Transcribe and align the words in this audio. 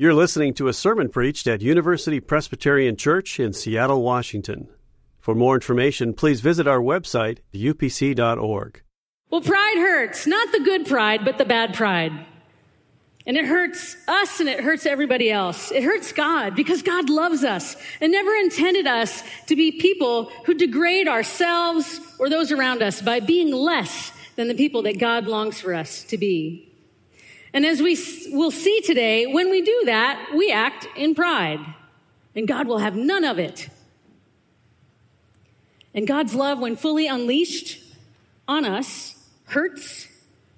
You're 0.00 0.14
listening 0.14 0.54
to 0.54 0.68
a 0.68 0.72
sermon 0.72 1.08
preached 1.08 1.48
at 1.48 1.60
University 1.60 2.20
Presbyterian 2.20 2.94
Church 2.94 3.40
in 3.40 3.52
Seattle, 3.52 4.00
Washington. 4.00 4.68
For 5.18 5.34
more 5.34 5.56
information, 5.56 6.14
please 6.14 6.40
visit 6.40 6.68
our 6.68 6.78
website, 6.78 7.38
upc.org. 7.52 8.82
Well, 9.28 9.40
pride 9.40 9.76
hurts. 9.76 10.24
Not 10.24 10.52
the 10.52 10.60
good 10.60 10.86
pride, 10.86 11.24
but 11.24 11.36
the 11.36 11.44
bad 11.44 11.74
pride. 11.74 12.12
And 13.26 13.36
it 13.36 13.44
hurts 13.44 13.96
us 14.06 14.38
and 14.38 14.48
it 14.48 14.60
hurts 14.60 14.86
everybody 14.86 15.32
else. 15.32 15.72
It 15.72 15.82
hurts 15.82 16.12
God 16.12 16.54
because 16.54 16.80
God 16.82 17.10
loves 17.10 17.42
us 17.42 17.74
and 18.00 18.12
never 18.12 18.32
intended 18.34 18.86
us 18.86 19.24
to 19.48 19.56
be 19.56 19.80
people 19.80 20.26
who 20.44 20.54
degrade 20.54 21.08
ourselves 21.08 21.98
or 22.20 22.30
those 22.30 22.52
around 22.52 22.84
us 22.84 23.02
by 23.02 23.18
being 23.18 23.52
less 23.52 24.12
than 24.36 24.46
the 24.46 24.54
people 24.54 24.82
that 24.82 25.00
God 25.00 25.26
longs 25.26 25.60
for 25.60 25.74
us 25.74 26.04
to 26.04 26.16
be. 26.16 26.67
And 27.58 27.66
as 27.66 27.82
we 27.82 27.98
will 28.30 28.52
see 28.52 28.80
today, 28.82 29.26
when 29.26 29.50
we 29.50 29.62
do 29.62 29.82
that, 29.86 30.30
we 30.32 30.52
act 30.52 30.86
in 30.94 31.16
pride. 31.16 31.58
And 32.36 32.46
God 32.46 32.68
will 32.68 32.78
have 32.78 32.94
none 32.94 33.24
of 33.24 33.40
it. 33.40 33.68
And 35.92 36.06
God's 36.06 36.36
love, 36.36 36.60
when 36.60 36.76
fully 36.76 37.08
unleashed 37.08 37.82
on 38.46 38.64
us, 38.64 39.16
hurts 39.46 40.06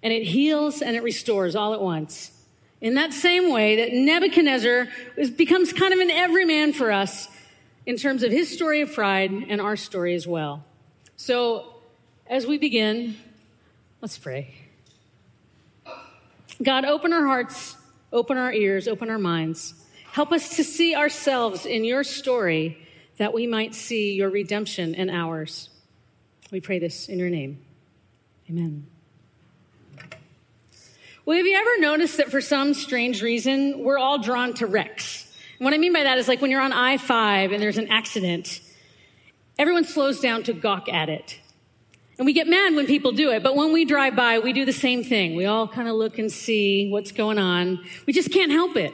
and 0.03 0.13
it 0.13 0.25
heals 0.25 0.83
and 0.83 0.95
it 0.95 1.03
restores 1.03 1.57
all 1.57 1.73
at 1.73 1.81
once. 1.81 2.33
In 2.83 2.97
that 2.97 3.15
same 3.15 3.51
way 3.51 3.77
that 3.77 3.95
Nebuchadnezzar 3.95 4.89
becomes 5.39 5.73
kind 5.73 5.95
of 5.95 6.01
an 6.01 6.11
everyman 6.11 6.75
for 6.75 6.93
us 6.93 7.29
in 7.87 7.97
terms 7.97 8.23
of 8.23 8.31
his 8.31 8.53
story 8.53 8.83
of 8.83 8.93
pride 8.93 9.31
and 9.31 9.59
our 9.59 9.77
story 9.77 10.15
as 10.15 10.27
well. 10.27 10.67
So, 11.17 11.77
as 12.27 12.47
we 12.47 12.59
begin, 12.59 13.17
let's 14.03 14.19
pray. 14.19 14.70
God, 16.63 16.85
open 16.85 17.13
our 17.13 17.27
hearts, 17.27 17.77
open 18.13 18.37
our 18.37 18.53
ears, 18.53 18.87
open 18.87 19.09
our 19.09 19.19
minds. 19.19 19.75
Help 20.13 20.33
us 20.33 20.57
to 20.57 20.65
see 20.65 20.95
ourselves 20.95 21.65
in 21.65 21.85
your 21.85 22.05
story 22.05 22.87
that 23.17 23.33
we 23.33 23.47
might 23.47 23.75
see 23.75 24.15
your 24.15 24.29
redemption 24.29 24.95
in 24.95 25.09
ours. 25.09 25.71
We 26.51 26.61
pray 26.61 26.79
this 26.79 27.09
in 27.09 27.19
your 27.19 27.31
name. 27.31 27.61
Amen. 28.49 28.87
Well, 31.25 31.37
have 31.37 31.47
you 31.47 31.57
ever 31.57 31.81
noticed 31.81 32.17
that 32.17 32.31
for 32.31 32.41
some 32.41 32.75
strange 32.75 33.23
reason, 33.23 33.85
we're 33.85 33.99
all 33.99 34.19
drawn 34.19 34.53
to 34.55 34.67
wrecks? 34.67 35.33
What 35.59 35.73
I 35.73 35.79
mean 35.79 35.93
by 35.93 36.03
that 36.03 36.19
is 36.19 36.29
like 36.29 36.43
when 36.43 36.51
you're 36.51 36.61
on 36.61 36.73
I 36.73 36.97
5 36.97 37.53
and 37.53 37.63
there's 37.63 37.79
an 37.79 37.89
accident, 37.89 38.61
everyone 39.59 39.85
slows 39.85 40.21
down 40.21 40.43
to 40.45 40.53
gawk 40.53 40.89
at 40.89 41.09
it. 41.09 41.40
And 42.21 42.27
we 42.27 42.35
get 42.35 42.47
mad 42.47 42.75
when 42.75 42.87
people 42.87 43.13
do 43.13 43.31
it, 43.31 43.43
but 43.43 43.57
when 43.57 43.73
we 43.73 43.87
drive 43.87 44.15
by, 44.15 44.41
we 44.41 44.53
do 44.53 44.67
the 44.67 44.75
same 44.75 45.03
thing. 45.03 45.37
We 45.37 45.47
all 45.47 45.67
kind 45.67 45.89
of 45.89 45.95
look 45.95 46.19
and 46.19 46.31
see 46.31 46.91
what's 46.91 47.13
going 47.13 47.39
on. 47.39 47.83
We 48.05 48.13
just 48.13 48.31
can't 48.31 48.53
help 48.53 48.77
it. 48.77 48.93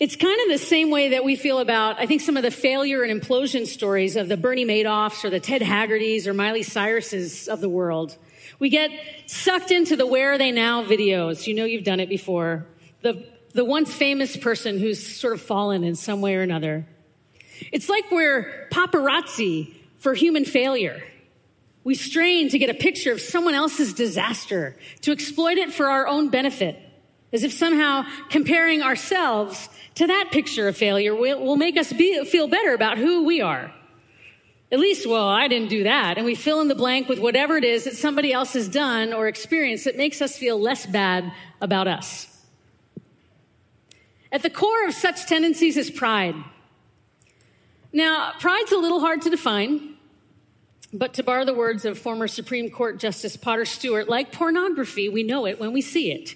It's 0.00 0.16
kind 0.16 0.36
of 0.40 0.48
the 0.48 0.58
same 0.58 0.90
way 0.90 1.10
that 1.10 1.22
we 1.22 1.36
feel 1.36 1.60
about, 1.60 2.00
I 2.00 2.06
think, 2.06 2.20
some 2.20 2.36
of 2.36 2.42
the 2.42 2.50
failure 2.50 3.04
and 3.04 3.22
implosion 3.22 3.68
stories 3.68 4.16
of 4.16 4.26
the 4.26 4.36
Bernie 4.36 4.64
Madoffs 4.64 5.24
or 5.24 5.30
the 5.30 5.38
Ted 5.38 5.62
Haggardys 5.62 6.26
or 6.26 6.34
Miley 6.34 6.64
Cyruses 6.64 7.46
of 7.46 7.60
the 7.60 7.68
world. 7.68 8.16
We 8.58 8.68
get 8.68 8.90
sucked 9.26 9.70
into 9.70 9.94
the 9.94 10.04
where 10.04 10.32
are 10.32 10.38
they 10.38 10.50
now 10.50 10.82
videos. 10.82 11.46
You 11.46 11.54
know 11.54 11.64
you've 11.64 11.84
done 11.84 12.00
it 12.00 12.08
before. 12.08 12.66
The, 13.02 13.24
the 13.52 13.64
once 13.64 13.94
famous 13.94 14.36
person 14.36 14.80
who's 14.80 15.00
sort 15.20 15.34
of 15.34 15.40
fallen 15.40 15.84
in 15.84 15.94
some 15.94 16.20
way 16.20 16.34
or 16.34 16.42
another. 16.42 16.84
It's 17.70 17.88
like 17.88 18.10
we're 18.10 18.66
paparazzi 18.72 19.72
for 19.98 20.14
human 20.14 20.44
failure. 20.44 21.00
We 21.84 21.94
strain 21.94 22.48
to 22.50 22.58
get 22.58 22.70
a 22.70 22.74
picture 22.74 23.12
of 23.12 23.20
someone 23.20 23.54
else's 23.54 23.92
disaster, 23.92 24.76
to 25.00 25.12
exploit 25.12 25.58
it 25.58 25.72
for 25.72 25.88
our 25.88 26.06
own 26.06 26.28
benefit, 26.28 26.78
as 27.32 27.42
if 27.42 27.52
somehow 27.52 28.04
comparing 28.28 28.82
ourselves 28.82 29.68
to 29.96 30.06
that 30.06 30.28
picture 30.30 30.68
of 30.68 30.76
failure 30.76 31.14
will, 31.14 31.56
make 31.56 31.76
us 31.76 31.92
be, 31.92 32.24
feel 32.24 32.46
better 32.46 32.72
about 32.72 32.98
who 32.98 33.24
we 33.24 33.40
are. 33.40 33.72
At 34.70 34.78
least, 34.78 35.06
well, 35.06 35.28
I 35.28 35.48
didn't 35.48 35.68
do 35.68 35.82
that. 35.84 36.16
And 36.16 36.24
we 36.24 36.34
fill 36.34 36.62
in 36.62 36.68
the 36.68 36.74
blank 36.74 37.08
with 37.08 37.18
whatever 37.18 37.58
it 37.58 37.64
is 37.64 37.84
that 37.84 37.94
somebody 37.94 38.32
else 38.32 38.54
has 38.54 38.68
done 38.68 39.12
or 39.12 39.28
experienced 39.28 39.84
that 39.84 39.98
makes 39.98 40.22
us 40.22 40.38
feel 40.38 40.58
less 40.58 40.86
bad 40.86 41.30
about 41.60 41.88
us. 41.88 42.28
At 44.30 44.42
the 44.42 44.48
core 44.48 44.86
of 44.86 44.94
such 44.94 45.26
tendencies 45.26 45.76
is 45.76 45.90
pride. 45.90 46.34
Now, 47.92 48.32
pride's 48.40 48.72
a 48.72 48.78
little 48.78 49.00
hard 49.00 49.20
to 49.22 49.30
define. 49.30 49.91
But 50.92 51.14
to 51.14 51.22
borrow 51.22 51.44
the 51.44 51.54
words 51.54 51.84
of 51.84 51.98
former 51.98 52.28
Supreme 52.28 52.70
Court 52.70 52.98
Justice 52.98 53.36
Potter 53.36 53.64
Stewart, 53.64 54.08
like 54.08 54.30
pornography, 54.30 55.08
we 55.08 55.22
know 55.22 55.46
it 55.46 55.58
when 55.58 55.72
we 55.72 55.80
see 55.80 56.12
it. 56.12 56.34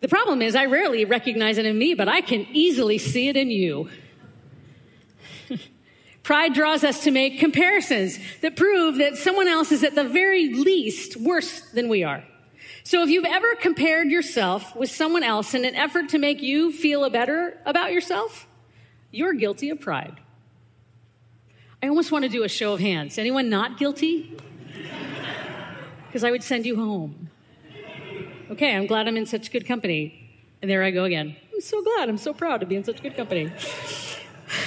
The 0.00 0.08
problem 0.08 0.42
is, 0.42 0.54
I 0.54 0.66
rarely 0.66 1.06
recognize 1.06 1.56
it 1.56 1.64
in 1.64 1.78
me, 1.78 1.94
but 1.94 2.08
I 2.08 2.20
can 2.20 2.46
easily 2.52 2.98
see 2.98 3.28
it 3.28 3.36
in 3.36 3.50
you. 3.50 3.88
Pride 6.22 6.52
draws 6.52 6.84
us 6.84 7.04
to 7.04 7.10
make 7.10 7.40
comparisons 7.40 8.18
that 8.42 8.56
prove 8.56 8.96
that 8.96 9.16
someone 9.16 9.48
else 9.48 9.72
is 9.72 9.82
at 9.82 9.94
the 9.94 10.04
very 10.04 10.52
least 10.52 11.16
worse 11.16 11.60
than 11.70 11.88
we 11.88 12.04
are. 12.04 12.22
So 12.84 13.02
if 13.02 13.08
you've 13.08 13.24
ever 13.24 13.54
compared 13.56 14.10
yourself 14.10 14.76
with 14.76 14.90
someone 14.90 15.22
else 15.22 15.54
in 15.54 15.64
an 15.64 15.74
effort 15.74 16.10
to 16.10 16.18
make 16.18 16.42
you 16.42 16.70
feel 16.70 17.08
better 17.08 17.58
about 17.64 17.92
yourself, 17.92 18.46
you're 19.10 19.32
guilty 19.32 19.70
of 19.70 19.80
pride. 19.80 20.20
I 21.82 21.88
almost 21.88 22.10
want 22.10 22.24
to 22.24 22.28
do 22.28 22.42
a 22.42 22.48
show 22.48 22.72
of 22.72 22.80
hands. 22.80 23.18
Anyone 23.18 23.50
not 23.50 23.78
guilty? 23.78 24.36
Because 26.06 26.24
I 26.24 26.30
would 26.30 26.42
send 26.42 26.64
you 26.64 26.76
home. 26.76 27.30
Okay, 28.50 28.74
I'm 28.74 28.86
glad 28.86 29.08
I'm 29.08 29.16
in 29.16 29.26
such 29.26 29.50
good 29.50 29.66
company. 29.66 30.22
And 30.62 30.70
there 30.70 30.82
I 30.82 30.90
go 30.90 31.04
again. 31.04 31.36
I'm 31.52 31.60
so 31.60 31.82
glad. 31.82 32.08
I'm 32.08 32.18
so 32.18 32.32
proud 32.32 32.60
to 32.60 32.66
be 32.66 32.76
in 32.76 32.84
such 32.84 33.02
good 33.02 33.16
company. 33.16 33.52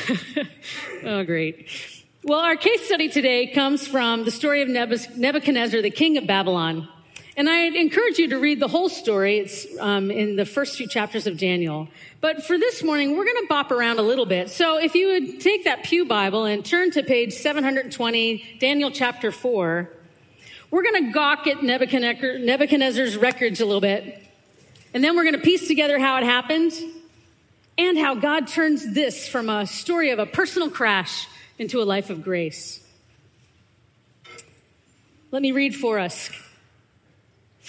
oh, 1.03 1.24
great. 1.24 1.68
Well, 2.24 2.40
our 2.40 2.56
case 2.56 2.86
study 2.86 3.09
today 3.09 3.48
comes 3.48 3.88
from 3.88 4.25
the 4.25 4.31
story 4.31 4.62
of 4.62 4.68
Nebuchadnezzar, 4.68 5.81
the 5.81 5.90
king 5.90 6.18
of 6.18 6.28
Babylon. 6.28 6.88
And 7.40 7.48
I 7.48 7.68
encourage 7.68 8.18
you 8.18 8.28
to 8.32 8.38
read 8.38 8.60
the 8.60 8.68
whole 8.68 8.90
story. 8.90 9.38
It's 9.38 9.66
um, 9.80 10.12
in 10.12 10.36
the 10.36 10.46
first 10.46 10.76
few 10.76 10.90
chapters 10.90 11.26
of 11.26 11.38
Daniel. 11.38 11.88
But 12.20 12.44
for 12.44 12.58
this 12.58 12.84
morning, 12.84 13.16
we're 13.16 13.24
going 13.24 13.38
to 13.38 13.48
bop 13.48 13.72
around 13.72 13.98
a 13.98 14.02
little 14.02 14.26
bit. 14.26 14.50
So 14.50 14.78
if 14.78 14.94
you 14.94 15.08
would 15.08 15.40
take 15.40 15.64
that 15.64 15.86
Pew 15.86 16.04
Bible 16.04 16.44
and 16.44 16.66
turn 16.66 16.92
to 16.92 17.02
page 17.02 17.32
720, 17.32 18.58
Daniel 18.60 18.92
chapter 18.92 19.32
4, 19.32 19.90
we're 20.70 20.84
going 20.84 21.06
to 21.06 21.12
gawk 21.14 21.48
at 21.48 21.64
Nebuchadnezzar's 21.64 23.16
records 23.16 23.62
a 23.62 23.66
little 23.66 23.80
bit. 23.80 24.22
And 24.94 25.02
then 25.02 25.16
we're 25.16 25.24
going 25.24 25.36
to 25.36 25.42
piece 25.42 25.66
together 25.66 25.98
how 25.98 26.18
it 26.18 26.26
happened 26.26 26.74
and 27.78 27.98
how 27.98 28.16
God 28.16 28.50
turns 28.50 28.94
this 28.94 29.30
from 29.30 29.48
a 29.48 29.66
story 29.66 30.10
of 30.10 30.20
a 30.20 30.26
personal 30.26 30.70
crash 30.70 31.26
into 31.58 31.82
a 31.82 31.86
life 31.86 32.10
of 32.10 32.22
grace. 32.22 32.86
Let 35.32 35.42
me 35.42 35.54
read 35.54 35.74
for 35.74 36.00
us 36.00 36.30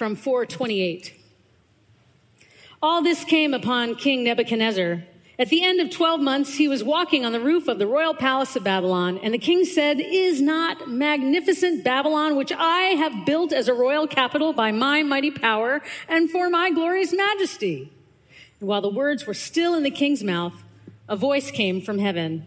from 0.01 0.17
428. 0.17 1.13
All 2.81 3.03
this 3.03 3.23
came 3.23 3.53
upon 3.53 3.97
King 3.97 4.25
Nebuchadnezzar. 4.25 5.03
At 5.39 5.51
the 5.51 5.63
end 5.63 5.79
of 5.79 5.91
12 5.91 6.23
months, 6.23 6.55
he 6.55 6.69
was 6.69 6.83
walking 6.83 7.27
on 7.27 7.33
the 7.33 7.41
roof 7.41 7.69
of 7.69 7.79
the 7.79 7.87
royal 7.87 8.15
palace 8.15 8.57
of 8.57 8.65
Babylon, 8.65 9.21
and 9.23 9.35
the 9.35 9.39
king 9.39 9.67
said, 9.67 10.01
Is 10.01 10.41
not 10.41 10.89
magnificent 10.89 11.85
Babylon, 11.85 12.37
which 12.37 12.51
I 12.51 12.95
have 12.97 13.27
built 13.27 13.53
as 13.53 13.69
a 13.69 13.75
royal 13.75 14.07
capital 14.07 14.55
by 14.55 14.73
my 14.73 15.03
mighty 15.03 15.31
power 15.31 15.83
and 16.09 16.31
for 16.31 16.49
my 16.49 16.71
glorious 16.71 17.13
majesty? 17.13 17.93
And 18.59 18.71
while 18.71 18.81
the 18.81 18.89
words 18.89 19.27
were 19.27 19.35
still 19.35 19.75
in 19.75 19.83
the 19.83 19.91
king's 19.91 20.25
mouth, 20.25 20.55
a 21.11 21.17
voice 21.17 21.51
came 21.51 21.83
from 21.83 21.99
heaven. 21.99 22.47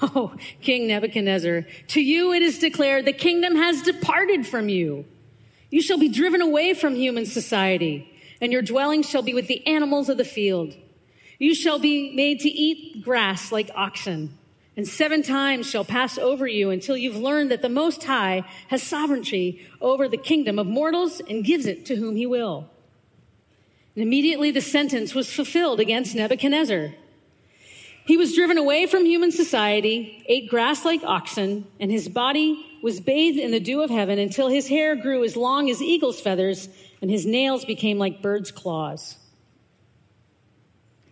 Oh, 0.00 0.34
King 0.62 0.88
Nebuchadnezzar, 0.88 1.66
to 1.88 2.00
you 2.00 2.32
it 2.32 2.40
is 2.40 2.58
declared 2.58 3.04
the 3.04 3.12
kingdom 3.12 3.56
has 3.56 3.82
departed 3.82 4.46
from 4.46 4.70
you 4.70 5.04
you 5.72 5.80
shall 5.80 5.96
be 5.96 6.10
driven 6.10 6.42
away 6.42 6.74
from 6.74 6.94
human 6.94 7.24
society, 7.24 8.06
and 8.42 8.52
your 8.52 8.60
dwelling 8.60 9.02
shall 9.02 9.22
be 9.22 9.32
with 9.32 9.46
the 9.48 9.66
animals 9.66 10.10
of 10.10 10.18
the 10.18 10.24
field. 10.24 10.76
You 11.38 11.54
shall 11.54 11.78
be 11.78 12.14
made 12.14 12.40
to 12.40 12.48
eat 12.50 13.02
grass 13.02 13.50
like 13.50 13.70
oxen, 13.74 14.36
and 14.76 14.86
seven 14.86 15.22
times 15.22 15.68
shall 15.68 15.84
pass 15.84 16.18
over 16.18 16.46
you 16.46 16.68
until 16.68 16.94
you've 16.94 17.16
learned 17.16 17.50
that 17.50 17.62
the 17.62 17.70
Most 17.70 18.04
High 18.04 18.44
has 18.68 18.82
sovereignty 18.82 19.66
over 19.80 20.08
the 20.08 20.18
kingdom 20.18 20.58
of 20.58 20.66
mortals 20.66 21.22
and 21.26 21.42
gives 21.42 21.64
it 21.64 21.86
to 21.86 21.96
whom 21.96 22.16
he 22.16 22.26
will. 22.26 22.68
And 23.96 24.02
immediately 24.02 24.50
the 24.50 24.60
sentence 24.60 25.14
was 25.14 25.32
fulfilled 25.32 25.80
against 25.80 26.14
Nebuchadnezzar. 26.14 26.92
He 28.04 28.18
was 28.18 28.34
driven 28.34 28.58
away 28.58 28.84
from 28.84 29.06
human 29.06 29.32
society, 29.32 30.22
ate 30.26 30.50
grass 30.50 30.84
like 30.84 31.02
oxen, 31.02 31.66
and 31.80 31.90
his 31.90 32.10
body 32.10 32.62
was 32.82 33.00
bathed 33.00 33.38
in 33.38 33.50
the 33.50 33.60
dew 33.60 33.82
of 33.82 33.90
heaven 33.90 34.18
until 34.18 34.48
his 34.48 34.68
hair 34.68 34.96
grew 34.96 35.24
as 35.24 35.36
long 35.36 35.70
as 35.70 35.80
eagle's 35.80 36.20
feathers 36.20 36.68
and 37.00 37.10
his 37.10 37.24
nails 37.24 37.64
became 37.64 37.98
like 37.98 38.20
bird's 38.20 38.50
claws. 38.50 39.16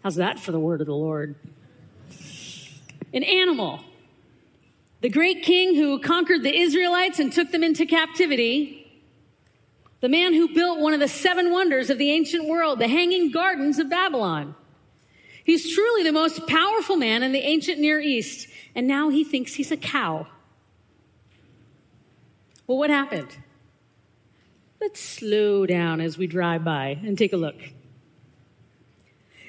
How's 0.03 0.17
that 0.17 0.41
for 0.41 0.53
the 0.53 0.61
word 0.61 0.81
of 0.81 0.87
the 0.87 0.95
Lord? 0.95 1.37
An 3.13 3.23
animal. 3.23 3.81
The 5.01 5.09
great 5.09 5.43
king 5.43 5.75
who 5.75 5.99
conquered 6.01 6.43
the 6.43 6.55
Israelites 6.55 7.19
and 7.19 7.33
took 7.33 7.51
them 7.51 7.63
into 7.63 7.87
captivity 7.87 8.81
the 10.01 10.09
man 10.09 10.33
who 10.33 10.53
built 10.55 10.81
one 10.81 10.95
of 10.95 11.01
the 11.01 11.09
seven 11.09 11.53
wonders 11.53 11.91
of 11.91 11.99
the 11.99 12.11
ancient 12.11 12.49
world, 12.49 12.79
the 12.79 12.89
Hanging 12.89 13.31
Gardens 13.31 13.79
of 13.79 13.91
Babylon. 13.91 14.55
He's 15.45 15.75
truly 15.75 16.03
the 16.05 16.13
most 16.13 16.47
powerful 16.47 16.97
man 16.97 17.23
in 17.23 17.33
the 17.33 17.41
ancient 17.41 17.79
Near 17.79 18.01
East, 18.01 18.49
and 18.75 18.87
now 18.87 19.11
he 19.11 19.25
thinks 19.25 19.55
he's 19.55 19.71
a 19.71 19.77
cow. 19.77 20.27
Well, 22.71 22.79
what 22.79 22.91
happened? 22.91 23.37
Let's 24.81 25.01
slow 25.01 25.67
down 25.67 26.01
as 26.01 26.17
we 26.17 26.29
drive 26.29 26.63
by 26.63 27.01
and 27.03 27.19
take 27.19 27.33
a 27.33 27.37
look. 27.37 27.57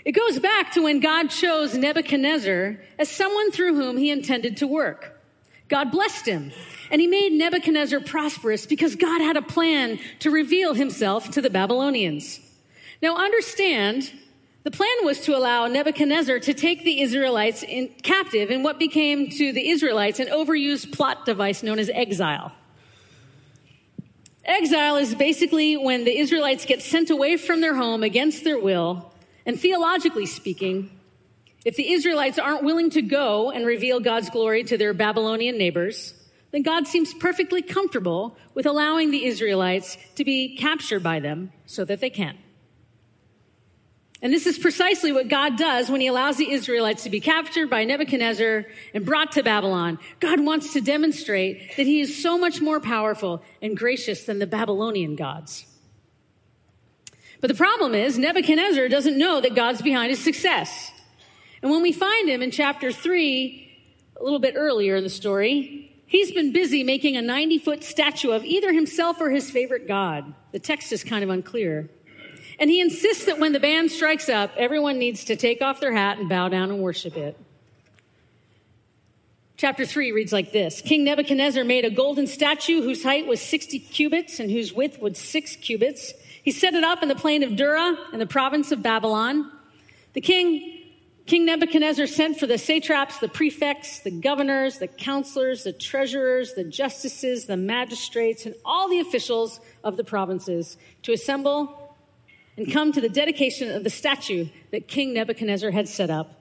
It 0.03 0.13
goes 0.13 0.39
back 0.39 0.71
to 0.71 0.81
when 0.81 1.01
God 1.01 1.29
chose 1.29 1.77
Nebuchadnezzar 1.77 2.79
as 2.97 3.09
someone 3.12 3.51
through 3.51 3.75
whom 3.75 3.97
he 3.97 4.09
intended 4.09 4.57
to 4.57 4.65
work. 4.65 5.21
God 5.69 5.91
blessed 5.91 6.25
him, 6.25 6.51
and 6.89 7.00
he 7.00 7.06
made 7.06 7.31
Nebuchadnezzar 7.33 8.00
prosperous 8.00 8.65
because 8.65 8.95
God 8.95 9.21
had 9.21 9.38
a 9.38 9.44
plan 9.44 10.00
to 10.21 10.31
reveal 10.31 10.74
himself 10.74 11.29
to 11.29 11.44
the 11.44 11.51
Babylonians. 11.51 12.39
Now 13.03 13.17
understand, 13.17 14.12
the 14.63 14.71
plan 14.71 14.97
was 15.03 15.21
to 15.25 15.38
allow 15.38 15.67
Nebuchadnezzar 15.67 16.39
to 16.39 16.56
take 16.56 16.83
the 16.83 17.01
Israelites 17.01 17.62
in 17.62 17.89
captive 18.01 18.50
in 18.50 18.63
what 18.63 18.79
became 18.79 19.29
to 19.29 19.53
the 19.53 19.69
Israelites 19.69 20.19
an 20.19 20.29
overused 20.29 20.91
plot 20.91 21.24
device 21.27 21.62
known 21.62 21.77
as 21.77 21.91
exile. 21.91 22.53
Exile 24.43 24.97
is 24.97 25.13
basically 25.13 25.77
when 25.77 26.03
the 26.03 26.17
Israelites 26.17 26.65
get 26.65 26.81
sent 26.81 27.09
away 27.09 27.38
from 27.38 27.61
their 27.61 27.75
home 27.75 28.03
against 28.03 28.43
their 28.43 28.59
will 28.59 29.13
and 29.45 29.59
theologically 29.59 30.25
speaking, 30.25 30.89
if 31.63 31.75
the 31.75 31.91
Israelites 31.91 32.39
aren't 32.39 32.63
willing 32.63 32.89
to 32.91 33.01
go 33.01 33.51
and 33.51 33.65
reveal 33.65 33.99
God's 33.99 34.29
glory 34.29 34.63
to 34.63 34.77
their 34.77 34.93
Babylonian 34.93 35.57
neighbors, 35.57 36.13
then 36.51 36.63
God 36.63 36.88
seems 36.88 37.13
perfectly 37.13 37.61
comfortable 37.61 38.35
with 38.55 38.65
allowing 38.65 39.11
the 39.11 39.25
Israelites 39.25 39.97
to 40.15 40.25
be 40.25 40.55
captured 40.57 41.03
by 41.03 41.19
them 41.19 41.51
so 41.65 41.85
that 41.85 42.01
they 42.01 42.09
can. 42.09 42.38
And 44.23 44.31
this 44.31 44.45
is 44.45 44.59
precisely 44.59 45.12
what 45.12 45.29
God 45.29 45.57
does 45.57 45.89
when 45.89 46.00
he 46.00 46.07
allows 46.07 46.38
the 46.38 46.51
Israelites 46.51 47.03
to 47.03 47.09
be 47.09 47.19
captured 47.19 47.71
by 47.71 47.85
Nebuchadnezzar 47.85 48.65
and 48.94 49.06
brought 49.06 49.31
to 49.31 49.44
Babylon. 49.44 49.97
God 50.19 50.39
wants 50.39 50.73
to 50.73 50.81
demonstrate 50.81 51.75
that 51.75 51.88
he 51.88 52.01
is 52.01 52.21
so 52.21 52.38
much 52.38 52.62
more 52.62 52.79
powerful 52.79 53.44
and 53.63 53.75
gracious 53.75 54.25
than 54.25 54.38
the 54.38 54.45
Babylonian 54.45 55.15
gods. 55.15 55.65
But 57.39 57.47
the 57.47 57.56
problem 57.56 57.95
is, 57.95 58.19
Nebuchadnezzar 58.19 58.88
doesn't 58.89 59.18
know 59.18 59.41
that 59.41 59.56
God's 59.56 59.81
behind 59.81 60.12
his 60.12 60.24
success. 60.24 60.91
And 61.63 61.71
when 61.71 61.81
we 61.81 61.91
find 61.91 62.29
him 62.29 62.44
in 62.44 62.51
chapter 62.51 62.91
3, 62.91 63.67
a 64.19 64.24
little 64.24 64.39
bit 64.39 64.53
earlier 64.56 64.95
in 64.95 65.03
the 65.03 65.09
story, 65.09 65.91
he's 66.06 66.31
been 66.31 66.51
busy 66.51 66.83
making 66.83 67.17
a 67.17 67.24
90 67.24 67.57
foot 67.57 67.83
statue 67.83 68.29
of 68.29 68.45
either 68.45 68.71
himself 68.71 69.19
or 69.19 69.31
his 69.31 69.50
favorite 69.50 69.88
god. 69.88 70.31
The 70.51 70.59
text 70.59 70.91
is 70.91 71.03
kind 71.03 71.24
of 71.24 71.31
unclear. 71.31 71.89
And 72.61 72.69
he 72.69 72.79
insists 72.79 73.25
that 73.25 73.39
when 73.39 73.53
the 73.53 73.59
band 73.59 73.89
strikes 73.89 74.29
up, 74.29 74.51
everyone 74.55 74.99
needs 74.99 75.25
to 75.25 75.35
take 75.35 75.63
off 75.63 75.79
their 75.79 75.91
hat 75.91 76.19
and 76.19 76.29
bow 76.29 76.47
down 76.47 76.69
and 76.69 76.79
worship 76.79 77.17
it. 77.17 77.35
Chapter 79.57 79.83
3 79.83 80.11
reads 80.11 80.31
like 80.31 80.51
this 80.51 80.79
King 80.79 81.03
Nebuchadnezzar 81.03 81.63
made 81.63 81.85
a 81.85 81.89
golden 81.89 82.27
statue 82.27 82.83
whose 82.83 83.01
height 83.01 83.25
was 83.25 83.41
60 83.41 83.79
cubits 83.79 84.39
and 84.39 84.51
whose 84.51 84.73
width 84.73 85.01
was 85.01 85.17
six 85.17 85.55
cubits. 85.55 86.13
He 86.43 86.51
set 86.51 86.75
it 86.75 86.83
up 86.83 87.01
in 87.01 87.09
the 87.09 87.15
plain 87.15 87.41
of 87.41 87.55
Dura 87.55 87.97
in 88.13 88.19
the 88.19 88.27
province 88.27 88.71
of 88.71 88.83
Babylon. 88.83 89.51
The 90.13 90.21
king, 90.21 90.83
King 91.25 91.45
Nebuchadnezzar 91.45 92.05
sent 92.05 92.39
for 92.39 92.45
the 92.45 92.59
satraps, 92.59 93.17
the 93.17 93.27
prefects, 93.27 94.01
the 94.01 94.11
governors, 94.11 94.77
the 94.77 94.87
counselors, 94.87 95.63
the 95.63 95.73
treasurers, 95.73 96.53
the 96.53 96.63
justices, 96.63 97.45
the 97.45 97.57
magistrates, 97.57 98.45
and 98.45 98.53
all 98.63 98.87
the 98.87 98.99
officials 98.99 99.59
of 99.83 99.97
the 99.97 100.03
provinces 100.03 100.77
to 101.01 101.11
assemble 101.11 101.80
and 102.57 102.71
come 102.71 102.92
to 102.92 103.01
the 103.01 103.09
dedication 103.09 103.71
of 103.71 103.83
the 103.83 103.89
statue 103.89 104.48
that 104.71 104.88
King 104.88 105.13
Nebuchadnezzar 105.13 105.71
had 105.71 105.88
set 105.88 106.09
up. 106.09 106.39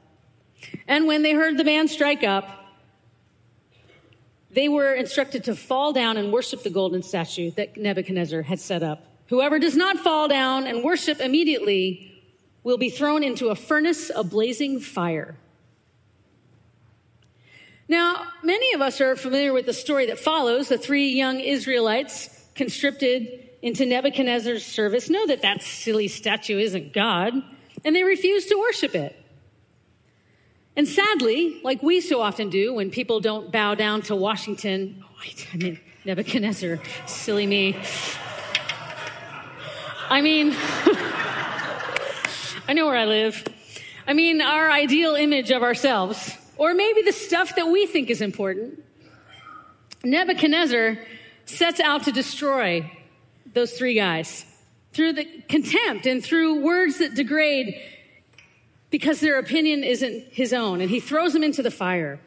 And 0.86 1.06
when 1.06 1.22
they 1.22 1.32
heard 1.32 1.56
the 1.56 1.64
band 1.64 1.90
strike 1.90 2.22
up, 2.22 2.56
they 4.50 4.68
were 4.68 4.92
instructed 4.94 5.44
to 5.44 5.54
fall 5.54 5.92
down 5.92 6.16
and 6.16 6.32
worship 6.32 6.62
the 6.62 6.70
golden 6.70 7.02
statue 7.02 7.52
that 7.52 7.76
Nebuchadnezzar 7.76 8.42
had 8.42 8.58
set 8.58 8.82
up. 8.82 9.04
Whoever 9.28 9.58
does 9.60 9.76
not 9.76 9.98
fall 9.98 10.26
down 10.26 10.66
and 10.66 10.82
worship 10.82 11.20
immediately 11.20 12.20
will 12.64 12.78
be 12.78 12.90
thrown 12.90 13.22
into 13.22 13.48
a 13.48 13.54
furnace 13.54 14.10
of 14.10 14.28
blazing 14.28 14.80
fire. 14.80 15.36
Now, 17.88 18.26
many 18.42 18.72
of 18.74 18.80
us 18.80 19.00
are 19.00 19.16
familiar 19.16 19.52
with 19.52 19.66
the 19.66 19.72
story 19.72 20.06
that 20.06 20.18
follows. 20.18 20.68
The 20.68 20.78
three 20.78 21.10
young 21.10 21.40
Israelites 21.40 22.44
conscripted 22.54 23.49
into 23.62 23.84
Nebuchadnezzar's 23.84 24.64
service 24.64 25.10
know 25.10 25.26
that 25.26 25.42
that 25.42 25.62
silly 25.62 26.08
statue 26.08 26.58
isn't 26.58 26.92
God, 26.92 27.34
and 27.84 27.94
they 27.94 28.04
refuse 28.04 28.46
to 28.46 28.56
worship 28.56 28.94
it. 28.94 29.16
And 30.76 30.88
sadly, 30.88 31.60
like 31.62 31.82
we 31.82 32.00
so 32.00 32.22
often 32.22 32.48
do 32.48 32.72
when 32.74 32.90
people 32.90 33.20
don't 33.20 33.52
bow 33.52 33.74
down 33.74 34.02
to 34.02 34.16
Washington, 34.16 35.04
oh, 35.04 35.08
I 35.52 35.56
mean, 35.56 35.80
Nebuchadnezzar, 36.04 36.78
silly 37.06 37.46
me. 37.46 37.76
I 40.08 40.22
mean, 40.22 40.54
I 42.66 42.72
know 42.72 42.86
where 42.86 42.96
I 42.96 43.04
live. 43.04 43.44
I 44.06 44.14
mean, 44.14 44.40
our 44.40 44.70
ideal 44.70 45.14
image 45.14 45.50
of 45.50 45.62
ourselves, 45.62 46.36
or 46.56 46.72
maybe 46.72 47.02
the 47.02 47.12
stuff 47.12 47.56
that 47.56 47.68
we 47.68 47.86
think 47.86 48.08
is 48.08 48.22
important. 48.22 48.82
Nebuchadnezzar 50.02 50.98
sets 51.44 51.80
out 51.80 52.04
to 52.04 52.12
destroy 52.12 52.90
those 53.52 53.72
three 53.72 53.94
guys 53.94 54.44
through 54.92 55.12
the 55.12 55.24
contempt 55.48 56.06
and 56.06 56.22
through 56.22 56.62
words 56.62 56.98
that 56.98 57.14
degrade 57.14 57.80
because 58.90 59.20
their 59.20 59.38
opinion 59.38 59.84
isn't 59.84 60.24
his 60.32 60.52
own, 60.52 60.80
and 60.80 60.90
he 60.90 60.98
throws 60.98 61.32
them 61.32 61.44
into 61.44 61.62
the 61.62 61.70
fire. 61.70 62.18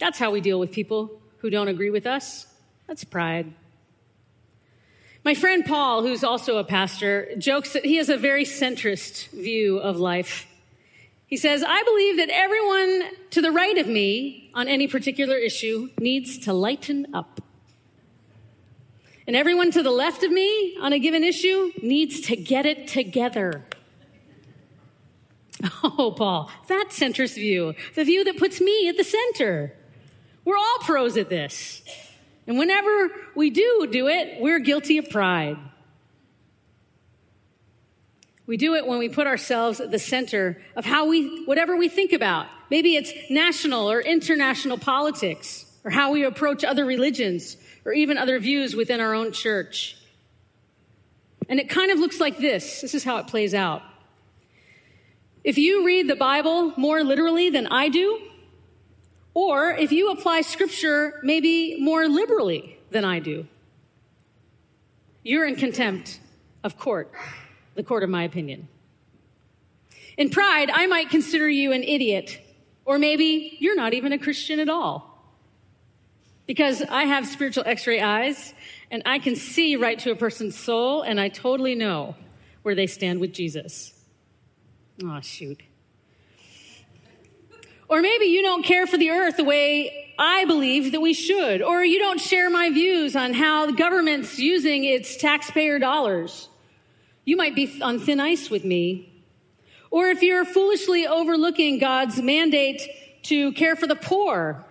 That's 0.00 0.18
how 0.18 0.32
we 0.32 0.40
deal 0.40 0.58
with 0.58 0.72
people 0.72 1.20
who 1.38 1.48
don't 1.48 1.68
agree 1.68 1.90
with 1.90 2.06
us. 2.06 2.46
That's 2.88 3.04
pride. 3.04 3.52
My 5.24 5.34
friend 5.34 5.64
Paul, 5.64 6.02
who's 6.02 6.24
also 6.24 6.58
a 6.58 6.64
pastor, 6.64 7.28
jokes 7.38 7.74
that 7.74 7.84
he 7.84 7.96
has 7.96 8.08
a 8.08 8.16
very 8.16 8.44
centrist 8.44 9.30
view 9.30 9.78
of 9.78 10.00
life. 10.00 10.48
He 11.26 11.36
says, 11.36 11.62
I 11.66 11.82
believe 11.84 12.16
that 12.16 12.28
everyone 12.28 13.10
to 13.30 13.40
the 13.40 13.52
right 13.52 13.78
of 13.78 13.86
me 13.86 14.50
on 14.54 14.66
any 14.66 14.88
particular 14.88 15.36
issue 15.36 15.88
needs 16.00 16.38
to 16.38 16.52
lighten 16.52 17.06
up. 17.14 17.40
And 19.26 19.36
everyone 19.36 19.70
to 19.72 19.82
the 19.82 19.90
left 19.90 20.22
of 20.24 20.32
me 20.32 20.76
on 20.80 20.92
a 20.92 20.98
given 20.98 21.22
issue 21.22 21.70
needs 21.80 22.20
to 22.22 22.36
get 22.36 22.66
it 22.66 22.88
together. 22.88 23.64
Oh, 25.84 26.12
Paul, 26.16 26.50
that 26.68 26.86
centrist 26.90 27.34
view, 27.34 27.74
the 27.94 28.04
view 28.04 28.24
that 28.24 28.36
puts 28.36 28.60
me 28.60 28.88
at 28.88 28.96
the 28.96 29.04
center. 29.04 29.72
We're 30.44 30.56
all 30.56 30.78
pros 30.80 31.16
at 31.16 31.28
this. 31.28 31.82
And 32.46 32.58
whenever 32.58 33.10
we 33.36 33.50
do 33.50 33.86
do 33.90 34.08
it, 34.08 34.40
we're 34.40 34.58
guilty 34.58 34.98
of 34.98 35.08
pride. 35.08 35.56
We 38.46 38.56
do 38.56 38.74
it 38.74 38.86
when 38.86 38.98
we 38.98 39.08
put 39.08 39.26
ourselves 39.26 39.80
at 39.80 39.90
the 39.90 39.98
center 39.98 40.60
of 40.74 40.84
how 40.84 41.06
we, 41.06 41.44
whatever 41.44 41.76
we 41.76 41.88
think 41.88 42.12
about. 42.12 42.46
Maybe 42.70 42.96
it's 42.96 43.12
national 43.30 43.90
or 43.90 44.00
international 44.00 44.78
politics, 44.78 45.64
or 45.84 45.90
how 45.90 46.12
we 46.12 46.24
approach 46.24 46.64
other 46.64 46.84
religions, 46.84 47.56
or 47.84 47.92
even 47.92 48.18
other 48.18 48.38
views 48.38 48.74
within 48.76 49.00
our 49.00 49.14
own 49.14 49.32
church. 49.32 49.96
And 51.48 51.58
it 51.58 51.68
kind 51.68 51.90
of 51.90 51.98
looks 51.98 52.20
like 52.20 52.38
this. 52.38 52.80
This 52.80 52.94
is 52.94 53.04
how 53.04 53.18
it 53.18 53.26
plays 53.26 53.54
out. 53.54 53.82
If 55.44 55.58
you 55.58 55.84
read 55.84 56.08
the 56.08 56.16
Bible 56.16 56.72
more 56.76 57.02
literally 57.02 57.50
than 57.50 57.66
I 57.66 57.88
do, 57.88 58.20
or 59.34 59.70
if 59.70 59.90
you 59.90 60.10
apply 60.10 60.42
scripture 60.42 61.18
maybe 61.22 61.76
more 61.80 62.06
liberally 62.08 62.78
than 62.90 63.04
I 63.04 63.18
do, 63.18 63.46
you're 65.24 65.46
in 65.46 65.56
contempt 65.56 66.20
of 66.62 66.78
court, 66.78 67.12
the 67.74 67.82
court 67.82 68.02
of 68.02 68.10
my 68.10 68.22
opinion. 68.22 68.68
In 70.16 70.30
pride, 70.30 70.70
I 70.72 70.86
might 70.86 71.10
consider 71.10 71.48
you 71.48 71.72
an 71.72 71.82
idiot, 71.82 72.40
or 72.84 72.98
maybe 72.98 73.56
you're 73.60 73.76
not 73.76 73.94
even 73.94 74.12
a 74.12 74.18
Christian 74.18 74.60
at 74.60 74.68
all. 74.68 75.11
Because 76.46 76.82
I 76.82 77.04
have 77.04 77.26
spiritual 77.26 77.64
x 77.66 77.86
ray 77.86 78.00
eyes, 78.00 78.52
and 78.90 79.02
I 79.06 79.18
can 79.18 79.36
see 79.36 79.76
right 79.76 79.98
to 80.00 80.10
a 80.10 80.16
person's 80.16 80.56
soul, 80.56 81.02
and 81.02 81.20
I 81.20 81.28
totally 81.28 81.74
know 81.74 82.16
where 82.62 82.74
they 82.74 82.86
stand 82.86 83.20
with 83.20 83.32
Jesus. 83.32 83.92
Oh, 85.04 85.20
shoot. 85.20 85.60
Or 87.88 88.00
maybe 88.00 88.26
you 88.26 88.42
don't 88.42 88.62
care 88.62 88.86
for 88.86 88.96
the 88.96 89.10
earth 89.10 89.36
the 89.36 89.44
way 89.44 90.14
I 90.18 90.44
believe 90.46 90.92
that 90.92 91.00
we 91.00 91.12
should. 91.12 91.62
Or 91.62 91.84
you 91.84 91.98
don't 91.98 92.20
share 92.20 92.48
my 92.48 92.70
views 92.70 93.14
on 93.16 93.34
how 93.34 93.66
the 93.66 93.72
government's 93.72 94.38
using 94.38 94.84
its 94.84 95.16
taxpayer 95.16 95.78
dollars. 95.78 96.48
You 97.24 97.36
might 97.36 97.54
be 97.54 97.80
on 97.82 97.98
thin 97.98 98.20
ice 98.20 98.48
with 98.48 98.64
me. 98.64 99.22
Or 99.90 100.08
if 100.08 100.22
you're 100.22 100.44
foolishly 100.44 101.06
overlooking 101.06 101.78
God's 101.78 102.20
mandate 102.20 102.80
to 103.24 103.52
care 103.52 103.76
for 103.76 103.86
the 103.86 103.94
poor, 103.94 104.64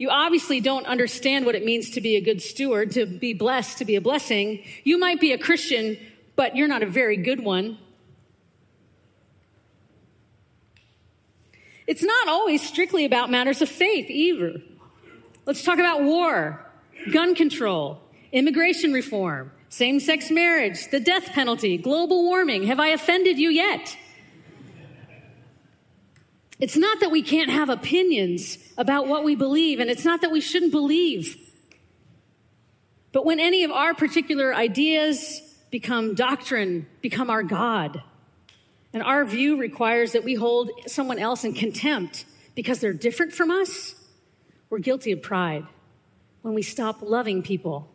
you 0.00 0.08
obviously 0.08 0.60
don't 0.60 0.86
understand 0.86 1.44
what 1.44 1.54
it 1.54 1.62
means 1.62 1.90
to 1.90 2.00
be 2.00 2.16
a 2.16 2.22
good 2.22 2.40
steward, 2.40 2.92
to 2.92 3.04
be 3.04 3.34
blessed, 3.34 3.76
to 3.76 3.84
be 3.84 3.96
a 3.96 4.00
blessing. 4.00 4.64
You 4.82 4.98
might 4.98 5.20
be 5.20 5.32
a 5.32 5.38
Christian, 5.38 5.98
but 6.36 6.56
you're 6.56 6.68
not 6.68 6.82
a 6.82 6.86
very 6.86 7.18
good 7.18 7.44
one. 7.44 7.76
It's 11.86 12.02
not 12.02 12.28
always 12.28 12.66
strictly 12.66 13.04
about 13.04 13.30
matters 13.30 13.60
of 13.60 13.68
faith 13.68 14.08
either. 14.08 14.62
Let's 15.44 15.62
talk 15.62 15.78
about 15.78 16.02
war, 16.02 16.66
gun 17.12 17.34
control, 17.34 18.00
immigration 18.32 18.94
reform, 18.94 19.52
same 19.68 20.00
sex 20.00 20.30
marriage, 20.30 20.88
the 20.90 21.00
death 21.00 21.26
penalty, 21.26 21.76
global 21.76 22.24
warming. 22.24 22.62
Have 22.68 22.80
I 22.80 22.88
offended 22.88 23.38
you 23.38 23.50
yet? 23.50 23.98
It's 26.60 26.76
not 26.76 27.00
that 27.00 27.10
we 27.10 27.22
can't 27.22 27.50
have 27.50 27.70
opinions 27.70 28.58
about 28.76 29.08
what 29.08 29.24
we 29.24 29.34
believe, 29.34 29.80
and 29.80 29.90
it's 29.90 30.04
not 30.04 30.20
that 30.20 30.30
we 30.30 30.42
shouldn't 30.42 30.72
believe. 30.72 31.36
But 33.12 33.24
when 33.24 33.40
any 33.40 33.64
of 33.64 33.70
our 33.70 33.94
particular 33.94 34.54
ideas 34.54 35.40
become 35.70 36.14
doctrine, 36.14 36.86
become 37.00 37.30
our 37.30 37.42
God, 37.42 38.02
and 38.92 39.02
our 39.02 39.24
view 39.24 39.56
requires 39.56 40.12
that 40.12 40.22
we 40.22 40.34
hold 40.34 40.70
someone 40.86 41.18
else 41.18 41.44
in 41.44 41.54
contempt 41.54 42.26
because 42.54 42.80
they're 42.80 42.92
different 42.92 43.32
from 43.32 43.50
us, 43.50 43.94
we're 44.68 44.80
guilty 44.80 45.12
of 45.12 45.22
pride. 45.22 45.66
When 46.42 46.54
we 46.54 46.62
stop 46.62 46.98
loving 47.00 47.42
people, 47.42 47.88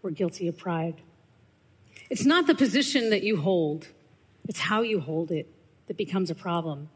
we're 0.00 0.10
guilty 0.10 0.48
of 0.48 0.56
pride. 0.56 0.94
It's 2.08 2.24
not 2.24 2.46
the 2.46 2.54
position 2.54 3.10
that 3.10 3.22
you 3.22 3.36
hold, 3.36 3.88
it's 4.48 4.60
how 4.60 4.82
you 4.82 5.00
hold 5.00 5.30
it 5.30 5.46
that 5.88 5.96
becomes 5.96 6.30
a 6.30 6.34
problem. 6.34 6.88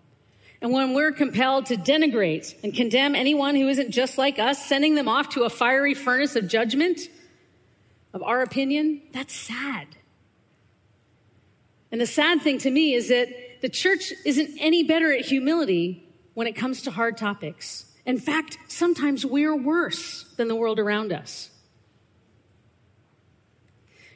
And 0.63 0.73
when 0.73 0.95
we're 0.95 1.13
compelled 1.13 1.67
to 1.67 1.77
denigrate 1.77 2.55
and 2.63 2.75
condemn 2.75 3.15
anyone 3.15 3.55
who 3.55 3.69
isn't 3.69 3.93
just 3.93 4.19
like 4.19 4.39
us, 4.39 4.65
sending 4.67 4.95
them 4.95 5.09
off 5.09 5.31
to 5.31 5.45
a 5.45 5.51
fiery 5.51 5.95
furnace 5.95 6.37
of 6.37 6.49
judgment, 6.49 7.01
of 8.13 8.23
our 8.23 8.43
opinion, 8.43 9.01
that's 9.13 9.35
sad. 9.35 9.87
And 11.91 12.01
the 12.01 12.07
sad 12.07 12.43
thing 12.43 12.59
to 12.59 12.71
me 12.71 12.95
is 12.95 13.09
that 13.09 13.29
the 13.63 13.69
church 13.69 14.13
isn't 14.25 14.59
any 14.59 14.85
better 14.85 15.13
at 15.13 15.25
humility 15.25 16.07
when 16.35 16.47
it 16.47 16.53
comes 16.53 16.83
to 16.83 16.91
hard 16.91 17.17
topics. 17.17 17.87
In 18.07 18.19
fact, 18.19 18.59
sometimes 18.69 19.25
we're 19.25 19.57
worse 19.57 20.25
than 20.37 20.49
the 20.49 20.55
world 20.55 20.79
around 20.79 21.13
us. 21.13 21.51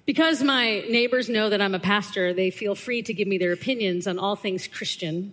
Because 0.06 0.42
my 0.42 0.80
neighbors 0.88 1.28
know 1.30 1.48
that 1.48 1.62
I'm 1.62 1.74
a 1.74 1.80
pastor, 1.80 2.34
they 2.34 2.50
feel 2.50 2.74
free 2.74 3.02
to 3.02 3.14
give 3.14 3.26
me 3.26 3.38
their 3.38 3.52
opinions 3.52 4.06
on 4.06 4.18
all 4.18 4.36
things 4.36 4.66
Christian. 4.66 5.32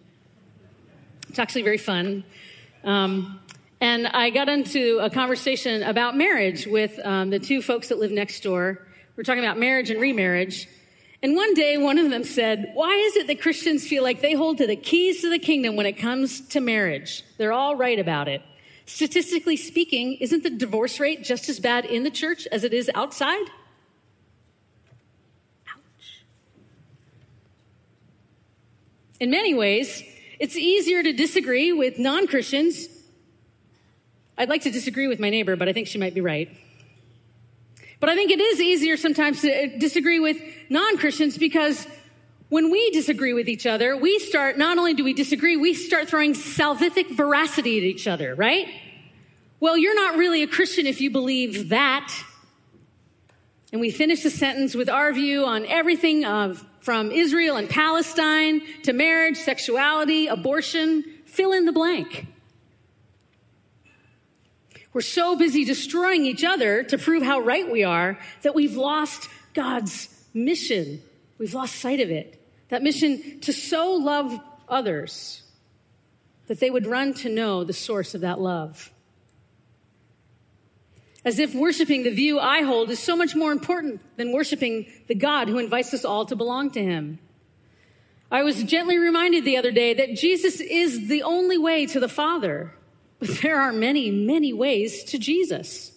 It's 1.32 1.40
actually 1.40 1.62
very 1.62 1.78
fun. 1.78 2.26
Um, 2.84 3.40
and 3.80 4.06
I 4.06 4.32
got 4.32 4.50
into 4.50 5.00
a 5.02 5.10
conversation 5.10 5.82
about 5.82 6.18
marriage 6.18 6.68
with 6.68 7.00
um, 7.06 7.30
the 7.30 7.40
two 7.40 7.62
folks 7.62 7.88
that 7.88 8.00
live 8.00 8.12
next 8.12 8.44
door. 8.44 8.86
We're 9.16 9.24
talking 9.24 9.42
about 9.42 9.58
marriage 9.58 9.90
and 9.90 10.02
remarriage. 10.02 10.68
And 11.24 11.38
one 11.38 11.54
day, 11.54 11.78
one 11.78 11.98
of 12.00 12.10
them 12.10 12.26
said, 12.26 12.72
Why 12.74 12.94
is 12.96 13.16
it 13.16 13.28
that 13.28 13.40
Christians 13.40 13.88
feel 13.88 14.04
like 14.04 14.20
they 14.20 14.34
hold 14.34 14.58
to 14.58 14.68
the 14.68 14.76
keys 14.76 15.22
to 15.22 15.30
the 15.30 15.40
kingdom 15.40 15.78
when 15.78 15.86
it 15.86 15.94
comes 15.94 16.42
to 16.50 16.60
marriage? 16.60 17.24
They're 17.38 17.54
all 17.54 17.78
right 17.78 17.98
about 17.98 18.28
it. 18.28 18.42
Statistically 18.86 19.56
speaking, 19.56 20.16
isn't 20.16 20.44
the 20.44 20.50
divorce 20.50 21.00
rate 21.00 21.24
just 21.24 21.48
as 21.48 21.62
bad 21.62 21.86
in 21.86 22.04
the 22.04 22.12
church 22.12 22.46
as 22.52 22.66
it 22.66 22.74
is 22.74 22.92
outside? 22.94 23.46
Ouch. 25.70 26.26
In 29.22 29.32
many 29.32 29.54
ways, 29.54 30.04
it's 30.42 30.58
easier 30.58 31.04
to 31.04 31.14
disagree 31.14 31.72
with 31.72 32.00
non 32.00 32.26
Christians. 32.26 32.88
I'd 34.40 34.50
like 34.50 34.64
to 34.64 34.72
disagree 34.72 35.08
with 35.08 35.20
my 35.20 35.30
neighbor, 35.30 35.56
but 35.56 35.70
I 35.70 35.74
think 35.74 35.86
she 35.86 36.00
might 36.00 36.16
be 36.16 36.22
right. 36.22 36.50
But 38.00 38.10
I 38.10 38.16
think 38.16 38.32
it 38.32 38.40
is 38.40 38.60
easier 38.60 38.98
sometimes 38.98 39.42
to 39.42 39.52
uh, 39.52 39.78
disagree 39.78 40.20
with 40.20 40.42
non 40.68 40.98
Christians 40.98 41.38
because 41.38 41.86
when 42.50 42.72
we 42.72 42.90
disagree 42.90 43.34
with 43.34 43.48
each 43.48 43.68
other, 43.68 43.96
we 43.96 44.18
start, 44.18 44.58
not 44.58 44.80
only 44.80 44.96
do 44.96 45.04
we 45.04 45.14
disagree, 45.14 45.58
we 45.58 45.76
start 45.76 46.10
throwing 46.10 46.34
salvific 46.34 47.16
veracity 47.16 47.78
at 47.78 47.84
each 47.84 48.08
other, 48.08 48.34
right? 48.34 48.68
Well, 49.60 49.78
you're 49.78 49.94
not 49.94 50.18
really 50.18 50.42
a 50.42 50.48
Christian 50.48 50.88
if 50.88 51.02
you 51.02 51.12
believe 51.12 51.70
that. 51.70 52.12
And 53.72 53.80
we 53.80 53.92
finish 53.92 54.24
the 54.24 54.32
sentence 54.32 54.74
with 54.74 54.90
our 54.90 55.14
view 55.14 55.46
on 55.46 55.68
everything 55.68 56.26
of 56.26 56.66
from 56.82 57.12
Israel 57.12 57.56
and 57.56 57.70
Palestine 57.70 58.62
to 58.84 58.92
marriage, 58.92 59.38
sexuality, 59.38 60.28
abortion, 60.28 61.04
fill 61.26 61.54
in 61.54 61.66
the 61.66 61.72
blank. 61.72 62.28
We're 64.94 65.02
so 65.02 65.38
busy 65.38 65.64
destroying 65.64 66.26
each 66.26 66.44
other 66.44 66.84
to 66.84 66.98
prove 66.98 67.24
how 67.24 67.40
right 67.40 67.72
we 67.72 67.84
are 67.84 68.20
that 68.42 68.54
we've 68.54 68.76
lost 68.76 69.30
God's 69.54 70.10
mission. 70.34 71.02
We've 71.38 71.54
lost 71.54 71.76
sight 71.76 72.02
of 72.02 72.10
it. 72.10 72.38
That 72.70 72.84
mission 72.84 73.40
to 73.42 73.54
so 73.54 73.94
love 73.94 74.38
others 74.68 75.44
that 76.48 76.60
they 76.60 76.70
would 76.70 76.88
run 76.88 77.14
to 77.14 77.30
know 77.30 77.64
the 77.64 77.74
source 77.74 78.16
of 78.16 78.22
that 78.22 78.40
love. 78.40 78.92
As 81.24 81.38
if 81.38 81.54
worshiping 81.54 82.04
the 82.04 82.10
view 82.10 82.40
I 82.40 82.64
hold 82.64 82.90
is 82.90 83.00
so 83.00 83.16
much 83.16 83.36
more 83.36 83.52
important 83.52 84.02
than 84.18 84.34
worshiping 84.34 84.88
the 85.08 85.16
God 85.16 85.48
who 85.48 85.60
invites 85.60 85.94
us 85.94 86.04
all 86.04 86.26
to 86.26 86.36
belong 86.36 86.72
to 86.72 86.84
him. 86.84 87.20
I 88.32 88.44
was 88.44 88.64
gently 88.64 88.98
reminded 88.98 89.46
the 89.46 89.58
other 89.58 89.72
day 89.72 89.94
that 89.94 90.16
Jesus 90.16 90.60
is 90.60 91.10
the 91.10 91.22
only 91.24 91.58
way 91.58 91.86
to 91.88 92.00
the 92.00 92.08
Father, 92.08 92.74
but 93.20 93.30
there 93.42 93.60
are 93.60 93.74
many, 93.74 94.10
many 94.10 94.52
ways 94.54 95.04
to 95.06 95.20
Jesus. 95.20 95.92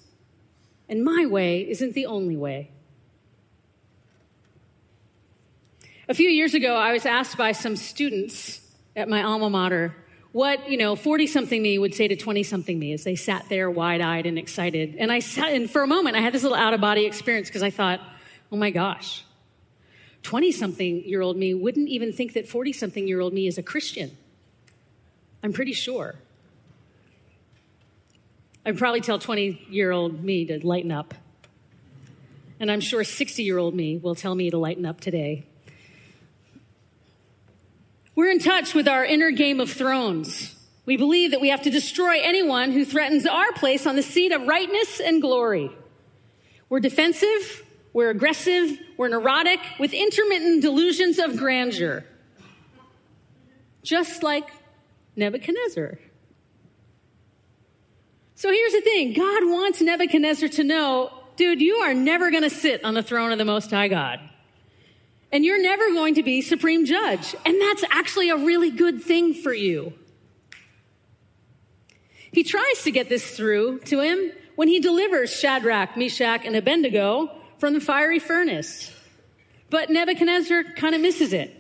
And 0.89 1.05
my 1.05 1.25
way 1.27 1.69
isn't 1.71 1.95
the 1.95 2.07
only 2.07 2.37
way. 2.37 2.71
A 6.07 6.13
few 6.13 6.29
years 6.29 6.53
ago, 6.53 6.77
I 6.77 6.93
was 6.93 7.07
asked 7.07 7.39
by 7.39 7.53
some 7.53 7.77
students 7.77 8.61
at 8.95 9.09
my 9.09 9.23
alma 9.23 9.49
mater 9.49 9.97
what, 10.35 10.69
you 10.69 10.77
know, 10.77 10.97
40 10.97 11.29
something 11.29 11.63
me 11.63 11.79
would 11.79 11.95
say 11.95 12.09
to 12.09 12.17
20 12.17 12.43
something 12.43 12.77
me 12.77 12.93
as 12.93 13.05
they 13.05 13.15
sat 13.15 13.49
there 13.49 13.71
wide 13.71 14.01
eyed 14.01 14.27
and 14.27 14.37
excited. 14.37 14.97
And 14.99 15.13
I 15.13 15.21
sat, 15.21 15.53
and 15.53 15.71
for 15.71 15.85
a 15.85 15.87
moment, 15.87 16.17
I 16.17 16.21
had 16.23 16.35
this 16.35 16.43
little 16.43 16.59
out 16.59 16.75
of 16.75 16.81
body 16.81 17.07
experience 17.07 17.49
because 17.49 17.63
I 17.63 17.71
thought, 17.71 18.01
oh 18.51 18.57
my 18.57 18.71
gosh, 18.71 19.25
20 20.25 20.51
something 20.51 21.05
year 21.05 21.21
old 21.21 21.37
me 21.37 21.55
wouldn't 21.55 21.89
even 21.89 22.13
think 22.13 22.33
that 22.33 22.49
40 22.49 22.73
something 22.73 23.07
year 23.07 23.21
old 23.21 23.33
me 23.33 23.47
is 23.47 23.59
a 23.59 23.63
Christian. 23.63 24.11
I'm 25.45 25.53
pretty 25.53 25.73
sure. 25.73 26.17
I'd 28.67 28.77
probably 28.77 29.03
tell 29.03 29.21
20 29.21 29.69
year 29.71 29.93
old 29.93 30.25
me 30.25 30.47
to 30.47 30.67
lighten 30.67 30.91
up. 30.91 31.15
And 32.59 32.73
I'm 32.73 32.81
sure 32.81 33.05
60 33.05 33.45
year 33.45 33.59
old 33.59 33.77
me 33.77 33.99
will 33.99 34.17
tell 34.17 34.35
me 34.35 34.51
to 34.51 34.59
lighten 34.59 34.85
up 34.85 35.01
today. 35.01 35.45
We're 38.15 38.31
in 38.31 38.39
touch 38.39 38.75
with 38.75 38.87
our 38.87 39.05
inner 39.05 39.31
game 39.33 39.59
of 39.59 39.71
thrones. 39.71 40.55
We 40.87 40.97
believe 40.97 41.33
that 41.33 41.41
we 41.41 41.49
have 41.49 41.63
to 41.63 41.71
destroy 41.71 42.21
anyone 42.23 42.71
who 42.71 42.85
threatens 42.85 43.27
our 43.27 43.53
place 43.53 43.87
on 43.87 43.97
the 43.97 44.03
seat 44.03 44.33
of 44.33 44.47
rightness 44.47 45.01
and 45.01 45.21
glory. 45.21 45.71
We're 46.69 46.81
defensive, 46.81 47.65
we're 47.93 48.11
aggressive, 48.11 48.79
we're 48.97 49.09
neurotic, 49.09 49.61
with 49.79 49.93
intermittent 49.93 50.63
delusions 50.63 51.19
of 51.19 51.37
grandeur. 51.37 52.05
Just 53.83 54.23
like 54.23 54.49
Nebuchadnezzar. 55.17 55.99
So 58.37 58.51
here's 58.51 58.73
the 58.73 58.81
thing 58.81 59.13
God 59.15 59.45
wants 59.45 59.81
Nebuchadnezzar 59.81 60.49
to 60.51 60.65
know, 60.65 61.13
dude, 61.37 61.61
you 61.61 61.77
are 61.77 61.95
never 61.95 62.31
going 62.31 62.43
to 62.43 62.51
sit 62.51 62.85
on 62.85 62.95
the 62.95 63.03
throne 63.03 63.33
of 63.33 63.39
the 63.39 63.45
Most 63.45 63.71
High 63.71 63.89
God 63.89 64.21
and 65.35 65.45
you're 65.45 65.61
never 65.61 65.91
going 65.91 66.15
to 66.15 66.23
be 66.23 66.41
supreme 66.41 66.87
judge. 66.87 67.35
And 67.45 67.61
that's 67.61 67.85
actually 67.91 68.31
a 68.31 68.37
really 68.37 68.71
good 68.71 69.03
thing 69.03 69.35
for 69.35 69.53
you. 69.53 69.93
He 72.31 72.45
tries 72.45 72.85
to 72.85 72.93
get 72.93 73.09
this 73.09 73.37
through 73.37 73.81
to 73.81 74.01
him 74.01 74.31
when 74.55 74.69
he 74.69 74.79
delivers 74.79 75.35
Shadrach, 75.35 75.97
Meshach, 75.97 76.43
and 76.45 76.55
Abednego 76.55 77.33
from 77.59 77.75
the 77.75 77.81
fiery 77.81 78.21
furnace. 78.21 78.93
But 79.71 79.91
Nebuchadnezzar 79.91 80.63
kind 80.77 80.95
of 80.95 81.01
misses 81.01 81.33
it, 81.33 81.53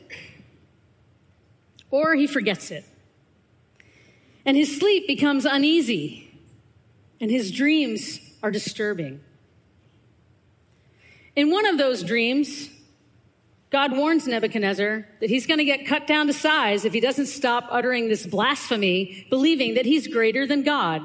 or 1.90 2.14
he 2.14 2.28
forgets 2.28 2.70
it. 2.70 2.84
And 4.46 4.56
his 4.56 4.78
sleep 4.78 5.08
becomes 5.08 5.46
uneasy, 5.46 6.32
and 7.20 7.28
his 7.28 7.50
dreams 7.50 8.20
are 8.40 8.52
disturbing. 8.52 9.20
In 11.34 11.50
one 11.50 11.66
of 11.66 11.76
those 11.76 12.04
dreams, 12.04 12.68
God 13.74 13.90
warns 13.90 14.28
Nebuchadnezzar 14.28 15.04
that 15.18 15.28
he's 15.28 15.48
going 15.48 15.58
to 15.58 15.64
get 15.64 15.84
cut 15.84 16.06
down 16.06 16.28
to 16.28 16.32
size 16.32 16.84
if 16.84 16.92
he 16.92 17.00
doesn't 17.00 17.26
stop 17.26 17.66
uttering 17.72 18.08
this 18.08 18.24
blasphemy, 18.24 19.26
believing 19.30 19.74
that 19.74 19.84
he's 19.84 20.06
greater 20.06 20.46
than 20.46 20.62
God. 20.62 21.02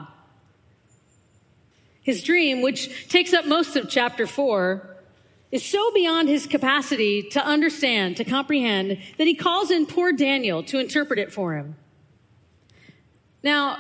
His 2.04 2.22
dream, 2.22 2.62
which 2.62 3.10
takes 3.10 3.34
up 3.34 3.48
most 3.48 3.76
of 3.76 3.90
chapter 3.90 4.28
4, 4.28 4.98
is 5.52 5.66
so 5.66 5.92
beyond 5.96 6.30
his 6.30 6.46
capacity 6.46 7.24
to 7.32 7.44
understand, 7.44 8.18
to 8.18 8.24
comprehend, 8.24 9.00
that 9.18 9.26
he 9.26 9.34
calls 9.34 9.72
in 9.72 9.88
poor 9.88 10.12
Daniel 10.12 10.62
to 10.66 10.78
interpret 10.78 11.18
it 11.18 11.34
for 11.34 11.56
him. 11.56 11.76
Now, 13.42 13.80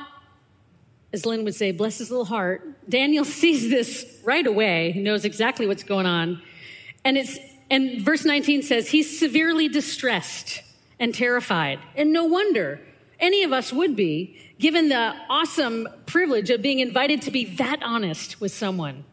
as 1.14 1.28
Lynn 1.28 1.44
would 1.44 1.54
say, 1.54 1.72
bless 1.72 2.00
his 2.00 2.10
little 2.10 2.26
heart, 2.26 2.90
Daniel 2.90 3.24
sees 3.44 3.70
this 3.70 4.20
right 4.24 4.48
away. 4.48 4.94
He 4.94 5.00
knows 5.00 5.26
exactly 5.26 5.68
what's 5.68 5.84
going 5.84 6.08
on. 6.08 6.42
And 7.06 7.20
it's 7.20 7.38
and 7.70 8.02
verse 8.02 8.26
19 8.26 8.64
says 8.64 8.90
he's 8.90 9.20
severely 9.20 9.68
distressed 9.68 10.62
and 11.00 11.14
terrified. 11.14 11.80
And 11.96 12.12
no 12.12 12.26
wonder 12.26 12.82
any 13.20 13.44
of 13.44 13.54
us 13.54 13.72
would 13.72 13.96
be, 13.96 14.38
given 14.60 14.90
the 14.90 15.14
awesome 15.30 15.88
privilege 16.06 16.50
of 16.50 16.62
being 16.62 16.80
invited 16.80 17.22
to 17.24 17.32
be 17.32 17.46
that 17.56 17.82
honest 17.84 18.42
with 18.42 18.52
someone. 18.52 19.06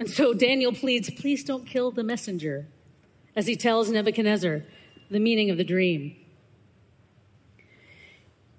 And 0.00 0.10
so 0.10 0.34
Daniel 0.34 0.72
pleads, 0.72 1.10
please 1.10 1.44
don't 1.44 1.66
kill 1.66 1.90
the 1.90 2.02
messenger, 2.02 2.66
as 3.36 3.46
he 3.46 3.56
tells 3.56 3.90
Nebuchadnezzar 3.90 4.62
the 5.10 5.20
meaning 5.20 5.50
of 5.50 5.56
the 5.56 5.64
dream. 5.64 6.16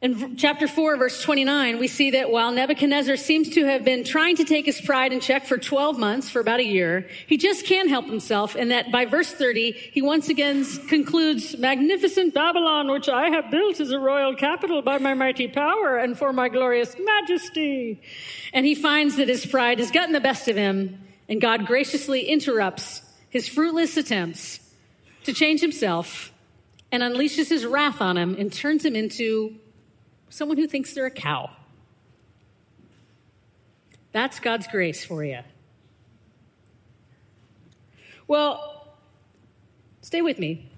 In 0.06 0.38
chapter 0.38 0.68
4, 0.68 0.98
verse 0.98 1.24
29, 1.24 1.80
we 1.80 1.88
see 1.88 2.12
that 2.12 2.30
while 2.30 2.52
Nebuchadnezzar 2.52 3.18
seems 3.18 3.50
to 3.56 3.66
have 3.66 3.84
been 3.84 4.04
trying 4.04 4.36
to 4.36 4.44
take 4.44 4.68
his 4.68 4.80
pride 4.80 5.12
in 5.12 5.20
check 5.20 5.48
for 5.48 5.58
12 5.58 5.98
months, 5.98 6.30
for 6.30 6.40
about 6.40 6.60
a 6.60 6.64
year, 6.64 7.10
he 7.26 7.38
just 7.38 7.66
can't 7.66 7.90
help 7.90 8.06
himself, 8.06 8.54
and 8.54 8.70
that 8.70 8.92
by 8.92 9.06
verse 9.06 9.32
30, 9.32 9.72
he 9.72 10.04
once 10.04 10.30
again 10.30 10.64
concludes, 10.88 11.58
Magnificent 11.58 12.36
Babylon, 12.36 12.92
which 12.92 13.10
I 13.10 13.32
have 13.32 13.50
built 13.50 13.80
as 13.80 13.90
a 13.90 13.98
royal 13.98 14.36
capital 14.36 14.84
by 14.84 15.00
my 15.00 15.16
mighty 15.16 15.48
power 15.48 15.98
and 15.98 16.16
for 16.16 16.32
my 16.32 16.50
glorious 16.50 16.96
majesty. 17.04 18.00
And 18.54 18.64
he 18.64 18.76
finds 18.76 19.16
that 19.16 19.28
his 19.28 19.44
pride 19.44 19.80
has 19.80 19.90
gotten 19.90 20.14
the 20.14 20.20
best 20.20 20.48
of 20.48 20.56
him, 20.56 21.00
and 21.28 21.42
God 21.42 21.66
graciously 21.66 22.28
interrupts 22.28 23.02
his 23.32 23.50
fruitless 23.50 23.98
attempts 23.98 24.60
to 25.24 25.34
change 25.34 25.62
himself 25.62 26.32
and 26.92 27.02
unleashes 27.02 27.50
his 27.50 27.66
wrath 27.66 28.02
on 28.02 28.18
him 28.18 28.36
and 28.38 28.54
turns 28.54 28.86
him 28.86 28.96
into 28.96 29.56
someone 30.29 30.58
who 30.58 30.67
thinks 30.67 30.94
they're 30.94 31.05
a 31.05 31.12
cow. 31.12 31.50
That's 34.12 34.39
God's 34.39 34.67
grace 34.67 35.03
for 35.03 35.24
you. 35.24 35.39
Well, 38.27 38.98
stay 40.01 40.22
with 40.22 40.39
me. 40.39 40.70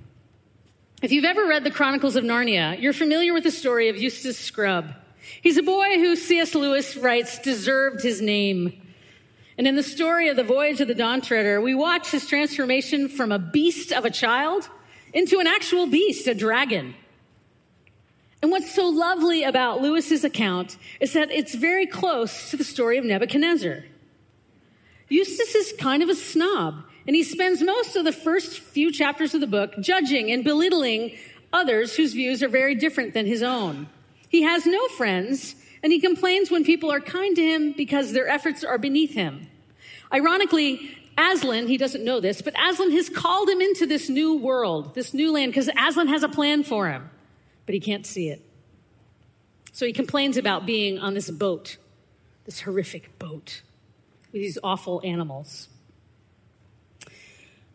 If 1.02 1.12
you've 1.12 1.26
ever 1.26 1.46
read 1.46 1.64
the 1.64 1.72
Chronicles 1.72 2.16
of 2.16 2.24
Narnia, 2.24 2.82
you're 2.82 2.94
familiar 2.94 3.34
with 3.34 3.44
the 3.44 3.52
story 3.52 3.90
of 3.90 3.98
Eustace 3.98 4.40
Scrubb. 4.40 4.94
He's 5.42 5.58
a 5.58 5.64
boy 5.64 5.98
who 6.00 6.16
C.S. 6.16 6.56
Lewis 6.56 6.98
writes 6.98 7.38
deserved 7.40 8.02
his 8.02 8.22
name. 8.22 8.82
And 9.58 9.68
in 9.68 9.76
the 9.76 9.84
story 9.84 10.30
of 10.30 10.36
the 10.36 10.44
voyage 10.44 10.82
of 10.82 10.88
the 10.88 10.96
Dawn 10.96 11.22
Treader, 11.22 11.62
we 11.62 11.76
watch 11.76 12.10
his 12.10 12.26
transformation 12.26 13.10
from 13.10 13.32
a 13.32 13.40
beast 13.40 13.92
of 13.92 14.06
a 14.06 14.10
child 14.10 14.68
into 15.14 15.40
an 15.40 15.48
actual 15.48 15.88
beast, 15.88 16.28
a 16.28 16.34
dragon. 16.34 16.96
And 18.42 18.52
what's 18.52 18.74
so 18.74 18.88
lovely 18.88 19.44
about 19.44 19.82
Lewis's 19.82 20.24
account 20.24 20.78
is 21.00 21.14
that 21.14 21.32
it's 21.32 21.56
very 21.56 21.88
close 21.88 22.52
to 22.52 22.58
the 22.58 22.64
story 22.64 22.98
of 22.98 23.06
Nebuchadnezzar. 23.06 23.84
Eustace 25.10 25.56
is 25.56 25.74
kind 25.80 26.04
of 26.04 26.10
a 26.10 26.16
snob, 26.16 26.84
and 27.08 27.16
he 27.16 27.24
spends 27.24 27.62
most 27.62 27.96
of 27.96 28.04
the 28.04 28.12
first 28.12 28.60
few 28.60 28.92
chapters 28.92 29.34
of 29.34 29.42
the 29.42 29.48
book 29.48 29.74
judging 29.80 30.32
and 30.32 30.44
belittling 30.44 31.18
others 31.52 31.96
whose 31.96 32.14
views 32.14 32.44
are 32.44 32.50
very 32.50 32.76
different 32.76 33.14
than 33.14 33.26
his 33.26 33.42
own. 33.42 33.88
He 34.30 34.44
has 34.44 34.66
no 34.66 34.88
friends, 34.90 35.56
and 35.82 35.92
he 35.92 36.00
complains 36.00 36.52
when 36.52 36.64
people 36.64 36.92
are 36.92 37.00
kind 37.00 37.36
to 37.38 37.42
him 37.42 37.72
because 37.72 38.12
their 38.12 38.28
efforts 38.28 38.64
are 38.64 38.78
beneath 38.78 39.14
him. 39.14 39.48
Ironically, 40.14 40.96
Aslan, 41.18 41.68
he 41.68 41.78
doesn't 41.78 42.04
know 42.04 42.20
this, 42.20 42.44
but 42.44 42.54
Aslan 42.62 42.92
has 42.92 43.10
called 43.10 43.50
him 43.50 43.62
into 43.62 43.88
this 43.88 44.10
new 44.10 44.38
world, 44.38 44.94
this 44.94 45.14
new 45.14 45.32
land, 45.32 45.54
because 45.54 45.70
Aslan 45.76 46.10
has 46.10 46.22
a 46.22 46.30
plan 46.30 46.64
for 46.64 46.90
him 46.90 47.10
but 47.68 47.76
he 47.76 47.80
can't 47.80 48.08
see 48.08 48.30
it. 48.30 48.42
So 49.72 49.86
he 49.86 49.94
complains 49.94 50.38
about 50.38 50.66
being 50.66 50.98
on 50.98 51.14
this 51.14 51.30
boat, 51.30 51.78
this 52.46 52.62
horrific 52.62 53.20
boat 53.20 53.62
with 54.32 54.42
these 54.42 54.58
awful 54.64 55.02
animals. 55.04 55.70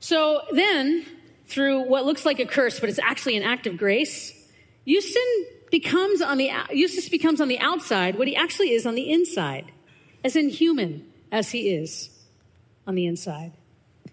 So 0.01 0.41
then, 0.51 1.07
through 1.47 1.83
what 1.83 2.05
looks 2.05 2.27
like 2.27 2.41
a 2.41 2.47
curse, 2.47 2.81
but 2.81 2.89
it's 2.89 2.99
actually 2.99 3.37
an 3.37 3.45
act 3.45 3.69
of 3.69 3.77
grace, 3.77 4.33
Eustace 4.85 5.23
becomes 5.71 6.21
on 6.21 6.39
the 6.39 6.51
Eustace 6.73 7.09
becomes 7.09 7.41
on 7.41 7.47
the 7.47 7.61
outside 7.61 8.19
what 8.19 8.27
he 8.27 8.35
actually 8.35 8.73
is 8.73 8.85
on 8.85 8.97
the 8.97 9.13
inside, 9.13 9.71
as 10.25 10.35
inhuman 10.35 11.07
as 11.31 11.53
he 11.53 11.73
is 11.73 12.11
on 12.87 12.97
the 12.97 13.07
inside. 13.07 13.53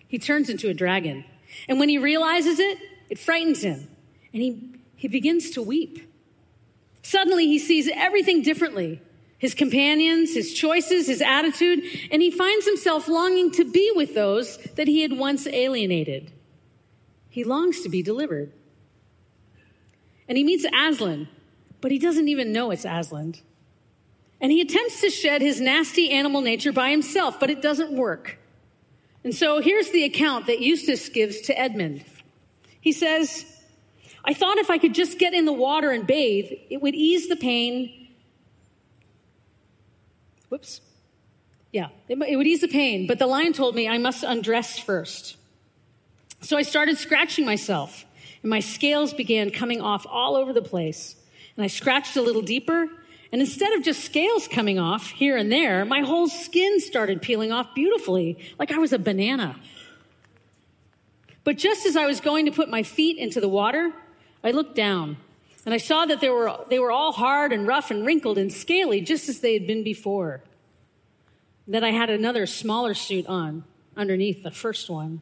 He 0.08 0.20
turns 0.20 0.50
into 0.50 0.70
a 0.70 0.74
dragon. 0.74 1.26
And 1.68 1.80
when 1.80 1.90
he 1.90 1.98
realizes 1.98 2.60
it, 2.60 2.78
it 3.10 3.18
frightens 3.18 3.64
him. 3.64 3.88
And 4.32 4.44
he 4.44 4.79
he 5.00 5.08
begins 5.08 5.52
to 5.52 5.62
weep. 5.62 6.12
Suddenly, 7.04 7.48
he 7.48 7.58
sees 7.58 7.90
everything 7.94 8.42
differently 8.42 9.02
his 9.38 9.54
companions, 9.54 10.34
his 10.34 10.54
choices, 10.54 11.08
his 11.08 11.22
attitude, 11.22 11.82
and 12.12 12.22
he 12.22 12.30
finds 12.30 12.66
himself 12.66 13.08
longing 13.08 13.52
to 13.52 13.64
be 13.64 13.90
with 13.96 14.14
those 14.14 14.58
that 14.76 14.90
he 14.90 15.02
had 15.02 15.14
once 15.14 15.48
alienated. 15.48 16.30
He 17.30 17.46
longs 17.46 17.80
to 17.84 17.88
be 17.88 18.04
delivered. 18.04 18.52
And 20.28 20.38
he 20.38 20.44
meets 20.44 20.66
Aslan, 20.66 21.30
but 21.80 21.90
he 21.90 21.98
doesn't 21.98 22.28
even 22.28 22.52
know 22.52 22.72
it's 22.72 22.84
Aslan. 22.84 23.36
And 24.42 24.52
he 24.52 24.60
attempts 24.60 25.00
to 25.00 25.10
shed 25.10 25.42
his 25.42 25.62
nasty 25.62 26.10
animal 26.10 26.42
nature 26.42 26.74
by 26.74 26.90
himself, 26.90 27.40
but 27.40 27.50
it 27.50 27.62
doesn't 27.62 27.94
work. 27.94 28.38
And 29.24 29.34
so 29.34 29.62
here's 29.62 29.92
the 29.92 30.04
account 30.04 30.48
that 30.48 30.60
Eustace 30.60 31.08
gives 31.08 31.40
to 31.42 31.58
Edmund. 31.58 32.04
He 32.82 32.92
says, 32.92 33.46
I 34.30 34.34
thought 34.34 34.60
if 34.60 34.70
I 34.70 34.78
could 34.78 34.94
just 34.94 35.18
get 35.18 35.34
in 35.34 35.46
the 35.46 35.54
water 35.54 35.90
and 35.90 36.06
bathe, 36.06 36.52
it 36.70 36.84
would 36.84 36.94
ease 36.94 37.30
the 37.30 37.36
pain. 37.36 38.10
Whoops. 40.50 40.82
Yeah, 41.72 41.88
it, 42.08 42.16
it 42.22 42.36
would 42.36 42.46
ease 42.46 42.62
the 42.62 42.68
pain, 42.68 43.08
but 43.08 43.18
the 43.18 43.26
lion 43.26 43.54
told 43.54 43.74
me 43.74 43.88
I 43.88 43.98
must 43.98 44.24
undress 44.24 44.78
first. 44.78 45.36
So 46.42 46.58
I 46.58 46.62
started 46.62 47.00
scratching 47.00 47.44
myself, 47.44 48.06
and 48.44 48.52
my 48.52 48.60
scales 48.60 49.14
began 49.14 49.50
coming 49.50 49.82
off 49.82 50.06
all 50.08 50.36
over 50.36 50.54
the 50.54 50.62
place. 50.62 51.16
And 51.58 51.64
I 51.64 51.68
scratched 51.68 52.16
a 52.16 52.22
little 52.22 52.44
deeper, 52.44 52.88
and 53.32 53.42
instead 53.42 53.74
of 53.74 53.84
just 53.84 54.04
scales 54.04 54.48
coming 54.48 54.78
off 54.78 55.10
here 55.10 55.38
and 55.38 55.52
there, 55.52 55.86
my 55.86 56.02
whole 56.02 56.28
skin 56.28 56.80
started 56.82 57.24
peeling 57.24 57.52
off 57.52 57.74
beautifully, 57.74 58.38
like 58.60 58.72
I 58.72 58.78
was 58.78 58.94
a 58.94 59.00
banana. 59.00 59.56
But 61.44 61.58
just 61.58 61.88
as 61.88 61.96
I 61.96 62.06
was 62.06 62.22
going 62.22 62.46
to 62.46 62.52
put 62.52 62.70
my 62.70 62.84
feet 62.84 63.18
into 63.18 63.42
the 63.42 63.50
water, 63.50 63.92
I 64.44 64.52
looked 64.52 64.76
down 64.76 65.18
and 65.66 65.74
I 65.74 65.78
saw 65.78 66.06
that 66.06 66.22
they 66.22 66.30
were, 66.30 66.66
they 66.70 66.80
were 66.80 66.92
all 66.92 67.12
hard 67.12 67.52
and 67.52 67.68
rough 67.68 67.92
and 67.92 68.06
wrinkled 68.06 68.38
and 68.38 68.52
scaly, 68.52 69.02
just 69.02 69.30
as 69.30 69.42
they 69.42 69.54
had 69.54 69.68
been 69.68 69.84
before. 69.84 70.42
That 71.68 71.84
I 71.84 71.92
had 71.92 72.10
another 72.10 72.46
smaller 72.46 72.94
suit 72.94 73.28
on 73.28 73.66
underneath 73.96 74.42
the 74.42 74.52
first 74.52 74.90
one. 74.90 75.22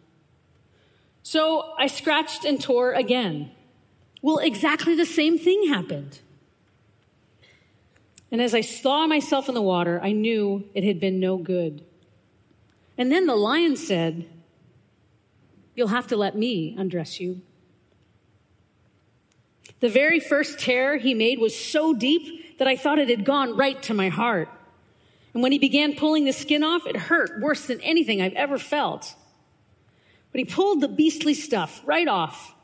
So 1.24 1.74
I 1.78 1.88
scratched 1.88 2.46
and 2.46 2.62
tore 2.62 2.94
again. 2.94 3.52
Well, 4.22 4.38
exactly 4.38 4.96
the 4.96 5.06
same 5.06 5.38
thing 5.38 5.68
happened. 5.68 6.20
And 8.32 8.42
as 8.42 8.54
I 8.54 8.62
saw 8.62 9.08
myself 9.08 9.50
in 9.50 9.56
the 9.56 9.62
water, 9.62 10.00
I 10.02 10.12
knew 10.12 10.70
it 10.74 10.84
had 10.84 11.00
been 11.00 11.20
no 11.20 11.38
good. 11.38 11.84
And 12.98 13.12
then 13.12 13.26
the 13.26 13.36
lion 13.36 13.76
said, 13.76 14.26
You'll 15.76 15.90
have 15.90 16.08
to 16.08 16.18
let 16.18 16.36
me 16.36 16.76
undress 16.78 17.20
you. 17.20 17.42
The 19.80 19.90
very 19.90 20.20
first 20.20 20.60
tear 20.60 20.98
he 20.98 21.14
made 21.14 21.40
was 21.40 21.56
so 21.56 21.94
deep 21.94 22.58
that 22.58 22.68
I 22.68 22.76
thought 22.76 23.00
it 23.00 23.10
had 23.10 23.26
gone 23.26 23.56
right 23.56 23.82
to 23.84 23.94
my 23.94 24.10
heart. 24.10 24.50
And 25.34 25.44
when 25.44 25.52
he 25.52 25.60
began 25.60 25.96
pulling 25.96 26.26
the 26.26 26.34
skin 26.34 26.64
off, 26.64 26.88
it 26.88 26.96
hurt 26.96 27.40
worse 27.40 27.68
than 27.68 27.80
anything 27.82 28.22
I've 28.22 28.34
ever 28.34 28.58
felt. 28.58 29.14
But 30.32 30.40
he 30.40 30.46
pulled 30.46 30.82
the 30.82 30.88
beastly 30.88 31.36
stuff 31.36 31.82
right 31.86 32.08
off, 32.08 32.56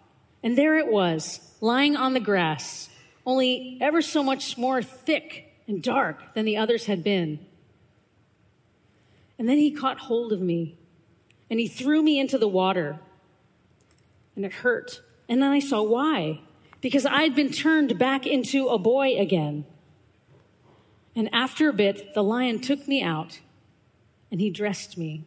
and 0.41 0.57
there 0.57 0.77
it 0.77 0.87
was, 0.87 1.39
lying 1.61 1.95
on 1.95 2.13
the 2.13 2.19
grass, 2.19 2.89
only 3.25 3.77
ever 3.79 4.01
so 4.01 4.23
much 4.23 4.57
more 4.57 4.81
thick 4.81 5.53
and 5.67 5.83
dark 5.83 6.33
than 6.33 6.45
the 6.45 6.57
others 6.57 6.87
had 6.87 7.03
been. 7.03 7.39
And 9.37 9.47
then 9.47 9.57
he 9.57 9.71
caught 9.71 9.99
hold 9.99 10.33
of 10.33 10.41
me, 10.41 10.75
and 11.49 11.59
he 11.59 11.67
threw 11.67 12.01
me 12.01 12.19
into 12.19 12.39
the 12.39 12.47
water, 12.47 12.99
and 14.35 14.45
it 14.45 14.51
hurt. 14.51 14.99
And 15.29 15.41
then 15.41 15.51
I 15.51 15.59
saw 15.59 15.83
why 15.83 16.41
because 16.83 17.05
I'd 17.05 17.33
been 17.33 17.51
turned 17.51 17.97
back 17.97 18.27
into 18.27 18.67
a 18.67 18.77
boy 18.77 19.17
again. 19.17 19.65
And 21.15 21.33
after 21.33 21.69
a 21.69 21.73
bit, 21.73 22.13
the 22.13 22.21
lion 22.21 22.59
took 22.59 22.87
me 22.89 23.01
out 23.01 23.39
and 24.29 24.41
he 24.41 24.49
dressed 24.49 24.97
me. 24.97 25.23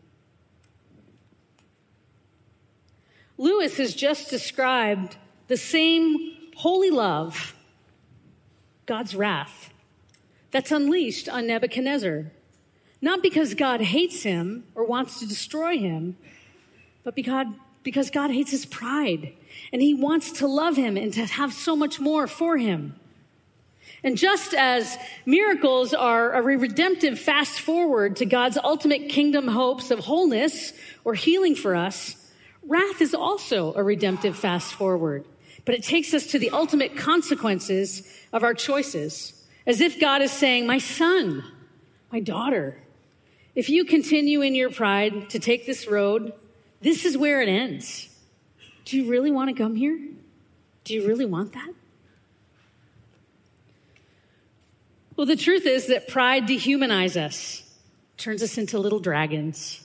Lewis 3.38 3.78
has 3.78 3.94
just 3.94 4.28
described 4.28 5.16
the 5.48 5.56
same 5.56 6.34
holy 6.56 6.90
love, 6.90 7.54
God's 8.84 9.14
wrath, 9.14 9.70
that's 10.50 10.70
unleashed 10.70 11.28
on 11.28 11.46
Nebuchadnezzar. 11.46 12.32
Not 13.00 13.22
because 13.22 13.54
God 13.54 13.80
hates 13.80 14.22
him 14.22 14.64
or 14.74 14.84
wants 14.84 15.20
to 15.20 15.26
destroy 15.26 15.78
him, 15.78 16.16
but 17.02 17.14
because, 17.14 17.46
because 17.86 18.10
God 18.10 18.32
hates 18.32 18.50
his 18.50 18.66
pride 18.66 19.32
and 19.72 19.80
he 19.80 19.94
wants 19.94 20.32
to 20.32 20.48
love 20.48 20.74
him 20.74 20.96
and 20.96 21.14
to 21.14 21.24
have 21.24 21.52
so 21.52 21.76
much 21.76 22.00
more 22.00 22.26
for 22.26 22.58
him. 22.58 22.96
And 24.02 24.18
just 24.18 24.54
as 24.54 24.98
miracles 25.24 25.94
are 25.94 26.32
a 26.32 26.42
redemptive 26.42 27.16
fast 27.16 27.60
forward 27.60 28.16
to 28.16 28.26
God's 28.26 28.58
ultimate 28.58 29.08
kingdom 29.08 29.46
hopes 29.46 29.92
of 29.92 30.00
wholeness 30.00 30.72
or 31.04 31.14
healing 31.14 31.54
for 31.54 31.76
us, 31.76 32.16
wrath 32.64 33.00
is 33.00 33.14
also 33.14 33.72
a 33.74 33.84
redemptive 33.84 34.36
fast 34.36 34.74
forward. 34.74 35.24
But 35.64 35.76
it 35.76 35.84
takes 35.84 36.12
us 36.12 36.26
to 36.32 36.40
the 36.40 36.50
ultimate 36.50 36.96
consequences 36.96 38.02
of 38.32 38.42
our 38.42 38.54
choices, 38.54 39.46
as 39.64 39.80
if 39.80 40.00
God 40.00 40.22
is 40.22 40.32
saying, 40.32 40.66
My 40.66 40.78
son, 40.78 41.44
my 42.10 42.18
daughter, 42.18 42.82
if 43.54 43.70
you 43.70 43.84
continue 43.84 44.40
in 44.40 44.56
your 44.56 44.70
pride 44.70 45.30
to 45.30 45.38
take 45.38 45.66
this 45.66 45.86
road, 45.86 46.32
this 46.80 47.04
is 47.04 47.16
where 47.16 47.40
it 47.40 47.48
ends. 47.48 48.08
Do 48.84 48.96
you 48.96 49.10
really 49.10 49.30
want 49.30 49.48
to 49.48 49.54
come 49.54 49.74
here? 49.74 49.98
Do 50.84 50.94
you 50.94 51.06
really 51.06 51.26
want 51.26 51.52
that? 51.54 51.68
Well, 55.16 55.26
the 55.26 55.36
truth 55.36 55.66
is 55.66 55.86
that 55.86 56.08
pride 56.08 56.46
dehumanizes 56.46 57.16
us, 57.16 57.74
turns 58.18 58.42
us 58.42 58.58
into 58.58 58.78
little 58.78 59.00
dragons, 59.00 59.80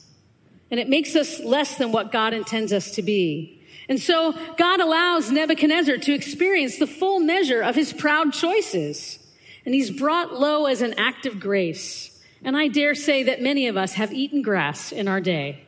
and 0.69 0.79
it 0.79 0.89
makes 0.89 1.15
us 1.15 1.39
less 1.39 1.77
than 1.77 1.91
what 1.91 2.11
God 2.11 2.33
intends 2.33 2.73
us 2.73 2.91
to 2.91 3.01
be. 3.01 3.61
And 3.89 3.99
so 3.99 4.33
God 4.57 4.79
allows 4.79 5.31
Nebuchadnezzar 5.31 5.97
to 5.97 6.13
experience 6.13 6.77
the 6.77 6.87
full 6.87 7.19
measure 7.19 7.61
of 7.61 7.75
his 7.75 7.91
proud 7.91 8.33
choices. 8.33 9.19
And 9.65 9.75
he's 9.75 9.91
brought 9.91 10.33
low 10.33 10.65
as 10.65 10.81
an 10.81 10.93
act 10.97 11.25
of 11.25 11.39
grace. 11.39 12.23
And 12.43 12.55
I 12.55 12.67
dare 12.67 12.95
say 12.95 13.23
that 13.23 13.41
many 13.41 13.67
of 13.67 13.77
us 13.77 13.93
have 13.93 14.13
eaten 14.13 14.41
grass 14.41 14.91
in 14.91 15.07
our 15.07 15.21
day. 15.21 15.65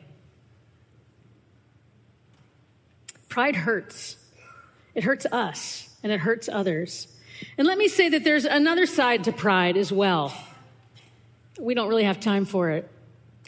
Pride 3.34 3.56
hurts. 3.56 4.16
It 4.94 5.02
hurts 5.02 5.26
us 5.26 5.88
and 6.04 6.12
it 6.12 6.20
hurts 6.20 6.48
others. 6.48 7.08
And 7.58 7.66
let 7.66 7.78
me 7.78 7.88
say 7.88 8.10
that 8.10 8.22
there's 8.22 8.44
another 8.44 8.86
side 8.86 9.24
to 9.24 9.32
pride 9.32 9.76
as 9.76 9.90
well. 9.90 10.32
We 11.58 11.74
don't 11.74 11.88
really 11.88 12.04
have 12.04 12.20
time 12.20 12.44
for 12.44 12.70
it. 12.70 12.88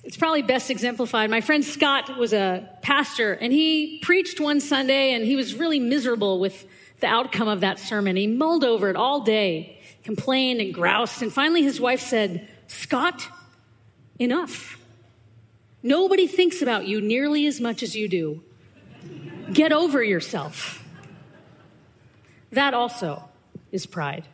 It's 0.03 0.17
probably 0.17 0.43
best 0.43 0.73
exemplified. 0.73 1.31
My 1.31 1.41
friend 1.41 1.65
Scott 1.65 2.19
was 2.19 2.33
a 2.33 2.69
pastor, 2.83 3.35
and 3.35 3.53
he 3.53 4.01
preached 4.03 4.41
one 4.41 4.59
Sunday, 4.59 5.13
and 5.13 5.25
he 5.25 5.37
was 5.37 5.55
really 5.55 5.79
miserable 5.79 6.41
with 6.41 6.67
the 6.99 7.07
outcome 7.07 7.47
of 7.47 7.61
that 7.61 7.79
sermon. 7.79 8.17
He 8.17 8.27
mulled 8.27 8.65
over 8.65 8.91
it 8.91 8.97
all 8.97 9.21
day, 9.21 9.79
complained 10.03 10.61
and 10.61 10.75
groused, 10.75 11.23
and 11.23 11.33
finally 11.33 11.63
his 11.63 11.81
wife 11.81 12.01
said, 12.01 12.49
Scott, 12.67 13.29
enough. 14.19 14.85
Nobody 15.85 16.27
thinks 16.27 16.61
about 16.61 16.89
you 16.89 17.01
nearly 17.01 17.47
as 17.47 17.61
much 17.61 17.85
as 17.85 17.95
you 17.95 18.09
do. 18.09 18.43
Get 19.53 19.73
over 19.73 20.03
yourself. 20.03 20.83
That 22.53 22.75
also 22.75 23.23
is 23.73 23.87
pride. 23.87 24.25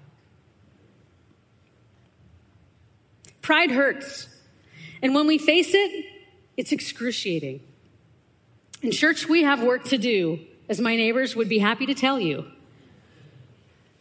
Pride 3.41 3.71
hurts. 3.71 4.29
And 5.03 5.15
when 5.15 5.27
we 5.27 5.39
face 5.39 5.75
it, 5.75 6.07
it's 6.57 6.73
excruciating. 6.73 7.61
In 8.83 8.91
church, 8.93 9.29
we 9.29 9.43
have 9.43 9.63
work 9.63 9.85
to 9.87 9.99
do, 9.99 10.41
as 10.69 10.81
my 10.81 10.97
neighbors 10.97 11.35
would 11.35 11.49
be 11.49 11.59
happy 11.59 11.87
to 11.87 11.95
tell 11.95 12.21
you. 12.21 12.45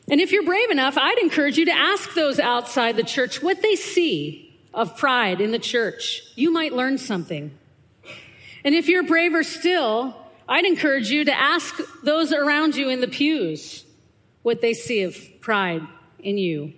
And 0.09 0.19
if 0.19 0.31
you're 0.31 0.43
brave 0.43 0.69
enough, 0.69 0.97
I'd 0.97 1.17
encourage 1.19 1.57
you 1.57 1.65
to 1.65 1.71
ask 1.71 2.13
those 2.13 2.39
outside 2.39 2.95
the 2.97 3.03
church 3.03 3.41
what 3.41 3.61
they 3.61 3.75
see 3.75 4.59
of 4.73 4.97
pride 4.97 5.41
in 5.41 5.51
the 5.51 5.59
church. 5.59 6.23
You 6.35 6.51
might 6.51 6.73
learn 6.73 6.97
something. 6.97 7.51
And 8.63 8.75
if 8.75 8.87
you're 8.87 9.03
braver 9.03 9.43
still, 9.43 10.15
I'd 10.51 10.65
encourage 10.65 11.09
you 11.09 11.23
to 11.23 11.33
ask 11.33 11.79
those 12.03 12.33
around 12.33 12.75
you 12.75 12.89
in 12.89 12.99
the 12.99 13.07
pews 13.07 13.85
what 14.41 14.59
they 14.59 14.73
see 14.73 15.03
of 15.03 15.17
pride 15.39 15.81
in 16.19 16.37
you. 16.37 16.73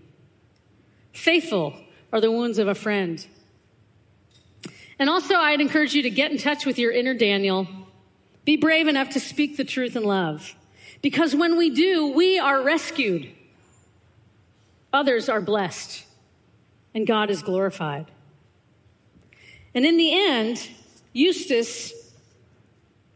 Faithful 1.11 1.73
are 2.11 2.21
the 2.21 2.31
wounds 2.31 2.59
of 2.59 2.67
a 2.67 2.75
friend. 2.75 3.25
And 4.99 5.09
also, 5.09 5.33
I'd 5.33 5.59
encourage 5.59 5.95
you 5.95 6.03
to 6.03 6.11
get 6.11 6.31
in 6.31 6.37
touch 6.37 6.67
with 6.67 6.77
your 6.77 6.91
inner 6.91 7.15
Daniel. 7.15 7.67
Be 8.45 8.57
brave 8.57 8.87
enough 8.87 9.09
to 9.09 9.19
speak 9.19 9.57
the 9.57 9.63
truth 9.63 9.95
in 9.95 10.03
love. 10.03 10.53
Because 11.01 11.33
when 11.33 11.57
we 11.57 11.71
do, 11.71 12.09
we 12.09 12.37
are 12.37 12.61
rescued. 12.61 13.27
Others 14.93 15.29
are 15.29 15.41
blessed. 15.41 16.05
And 16.93 17.07
God 17.07 17.31
is 17.31 17.41
glorified. 17.41 18.05
And 19.73 19.83
in 19.83 19.97
the 19.97 20.13
end, 20.13 20.69
Eustace 21.11 22.02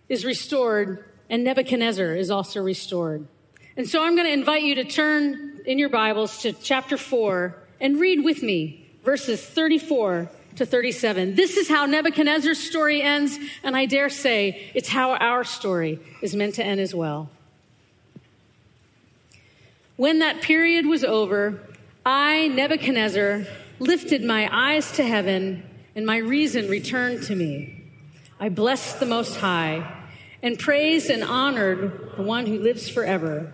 is 0.10 0.26
restored 0.26 1.04
and 1.30 1.44
Nebuchadnezzar 1.44 2.16
is 2.16 2.32
also 2.32 2.62
restored. 2.62 3.28
And 3.76 3.88
so 3.88 4.04
I'm 4.04 4.16
going 4.16 4.28
to 4.28 4.34
invite 4.34 4.64
you 4.64 4.76
to 4.76 4.84
turn 4.84 5.62
in 5.66 5.78
your 5.78 5.90
Bibles 5.90 6.42
to 6.42 6.54
chapter 6.54 6.98
4 6.98 7.56
and 7.80 8.00
read 8.00 8.24
with 8.24 8.42
me 8.42 8.88
verses 9.04 9.46
34 9.46 10.30
to 10.56 10.66
37. 10.66 11.36
This 11.36 11.58
is 11.58 11.70
how 11.70 11.86
Nebuchadnezzar's 11.86 12.60
story 12.60 13.02
ends, 13.02 13.38
and 13.64 13.76
I 13.76 13.86
dare 13.86 14.10
say 14.10 14.72
it's 14.74 14.90
how 14.90 15.16
our 15.16 15.44
story 15.44 16.00
is 16.22 16.36
meant 16.36 16.56
to 16.56 16.64
end 16.64 16.80
as 16.80 16.96
well. 16.96 17.30
When 19.96 20.20
that 20.20 20.42
period 20.42 20.86
was 20.86 21.04
over, 21.04 21.60
I, 22.06 22.48
Nebuchadnezzar, 22.48 23.46
lifted 23.80 24.24
my 24.24 24.50
eyes 24.52 24.92
to 24.94 25.04
heaven, 25.04 25.64
and 25.96 26.06
my 26.06 26.18
reason 26.18 26.70
returned 26.70 27.24
to 27.24 27.36
me. 27.36 27.84
I 28.40 28.50
blessed 28.50 29.00
the 29.00 29.06
Most 29.06 29.38
High 29.38 29.97
and 30.42 30.58
praised 30.60 31.10
and 31.10 31.24
honored 31.24 32.14
the 32.16 32.24
one 32.24 32.46
who 32.46 32.60
lives 32.60 32.90
forever. 32.90 33.52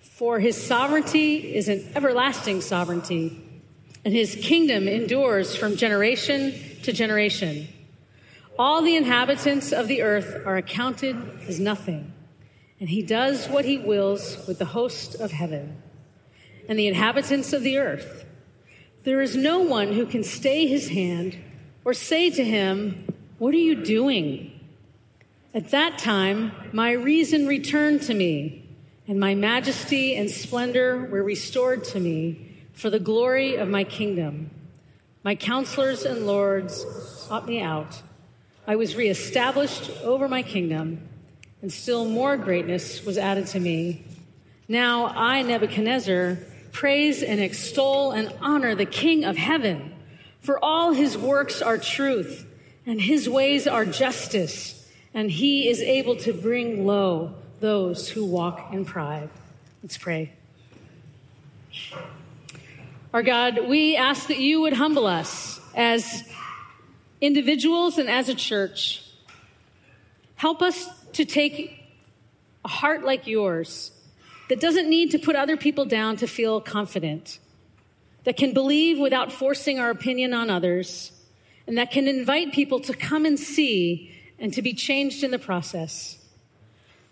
For 0.00 0.40
his 0.40 0.62
sovereignty 0.62 1.54
is 1.54 1.68
an 1.68 1.90
everlasting 1.94 2.60
sovereignty, 2.60 3.42
and 4.04 4.14
his 4.14 4.38
kingdom 4.40 4.88
endures 4.88 5.56
from 5.56 5.76
generation 5.76 6.54
to 6.82 6.92
generation. 6.92 7.68
All 8.58 8.82
the 8.82 8.96
inhabitants 8.96 9.72
of 9.72 9.88
the 9.88 10.02
earth 10.02 10.42
are 10.46 10.56
accounted 10.56 11.16
as 11.48 11.58
nothing, 11.58 12.12
and 12.78 12.88
he 12.88 13.02
does 13.02 13.48
what 13.48 13.64
he 13.64 13.78
wills 13.78 14.46
with 14.46 14.58
the 14.58 14.66
host 14.66 15.14
of 15.16 15.32
heaven 15.32 15.82
and 16.68 16.78
the 16.78 16.86
inhabitants 16.86 17.52
of 17.52 17.62
the 17.62 17.78
earth. 17.78 18.24
There 19.04 19.20
is 19.20 19.36
no 19.36 19.60
one 19.60 19.92
who 19.92 20.06
can 20.06 20.22
stay 20.22 20.66
his 20.66 20.88
hand 20.88 21.36
or 21.84 21.94
say 21.94 22.30
to 22.30 22.44
him, 22.44 23.04
What 23.38 23.54
are 23.54 23.58
you 23.58 23.84
doing? 23.84 24.51
At 25.54 25.70
that 25.70 25.98
time, 25.98 26.52
my 26.72 26.92
reason 26.92 27.46
returned 27.46 28.02
to 28.02 28.14
me 28.14 28.62
and 29.06 29.18
my 29.18 29.34
majesty 29.34 30.16
and 30.16 30.30
splendor 30.30 31.08
were 31.10 31.22
restored 31.22 31.84
to 31.84 32.00
me 32.00 32.56
for 32.72 32.88
the 32.88 33.00
glory 33.00 33.56
of 33.56 33.68
my 33.68 33.84
kingdom. 33.84 34.50
My 35.24 35.34
counselors 35.34 36.04
and 36.04 36.26
lords 36.26 36.84
sought 37.26 37.46
me 37.46 37.60
out. 37.60 38.00
I 38.66 38.76
was 38.76 38.96
reestablished 38.96 39.90
over 40.02 40.28
my 40.28 40.42
kingdom, 40.42 41.08
and 41.60 41.72
still 41.72 42.06
more 42.06 42.36
greatness 42.36 43.04
was 43.04 43.18
added 43.18 43.46
to 43.48 43.60
me. 43.60 44.04
Now 44.68 45.06
I, 45.08 45.42
Nebuchadnezzar, 45.42 46.38
praise 46.70 47.22
and 47.22 47.40
extol 47.40 48.12
and 48.12 48.32
honor 48.40 48.74
the 48.74 48.86
King 48.86 49.24
of 49.24 49.36
heaven, 49.36 49.94
for 50.40 50.64
all 50.64 50.92
his 50.92 51.18
works 51.18 51.60
are 51.60 51.76
truth, 51.76 52.46
and 52.86 53.00
his 53.00 53.28
ways 53.28 53.66
are 53.66 53.84
justice, 53.84 54.81
and 55.14 55.30
he 55.30 55.68
is 55.68 55.80
able 55.80 56.16
to 56.16 56.32
bring 56.32 56.86
low 56.86 57.34
those 57.60 58.08
who 58.08 58.24
walk 58.24 58.72
in 58.72 58.84
pride. 58.84 59.28
Let's 59.82 59.98
pray. 59.98 60.32
Our 63.12 63.22
God, 63.22 63.68
we 63.68 63.96
ask 63.96 64.28
that 64.28 64.38
you 64.38 64.62
would 64.62 64.72
humble 64.72 65.06
us 65.06 65.60
as 65.74 66.24
individuals 67.20 67.98
and 67.98 68.08
as 68.08 68.28
a 68.28 68.34
church. 68.34 69.04
Help 70.36 70.62
us 70.62 70.88
to 71.12 71.24
take 71.24 71.84
a 72.64 72.68
heart 72.68 73.04
like 73.04 73.26
yours 73.26 73.90
that 74.48 74.60
doesn't 74.60 74.88
need 74.88 75.10
to 75.10 75.18
put 75.18 75.36
other 75.36 75.56
people 75.56 75.84
down 75.84 76.16
to 76.16 76.26
feel 76.26 76.60
confident, 76.60 77.38
that 78.24 78.36
can 78.36 78.52
believe 78.52 78.98
without 78.98 79.32
forcing 79.32 79.78
our 79.78 79.90
opinion 79.90 80.34
on 80.34 80.50
others, 80.50 81.12
and 81.66 81.78
that 81.78 81.90
can 81.90 82.08
invite 82.08 82.52
people 82.52 82.80
to 82.80 82.92
come 82.92 83.24
and 83.24 83.38
see 83.38 84.11
and 84.42 84.52
to 84.52 84.60
be 84.60 84.74
changed 84.74 85.22
in 85.22 85.30
the 85.30 85.38
process. 85.38 86.18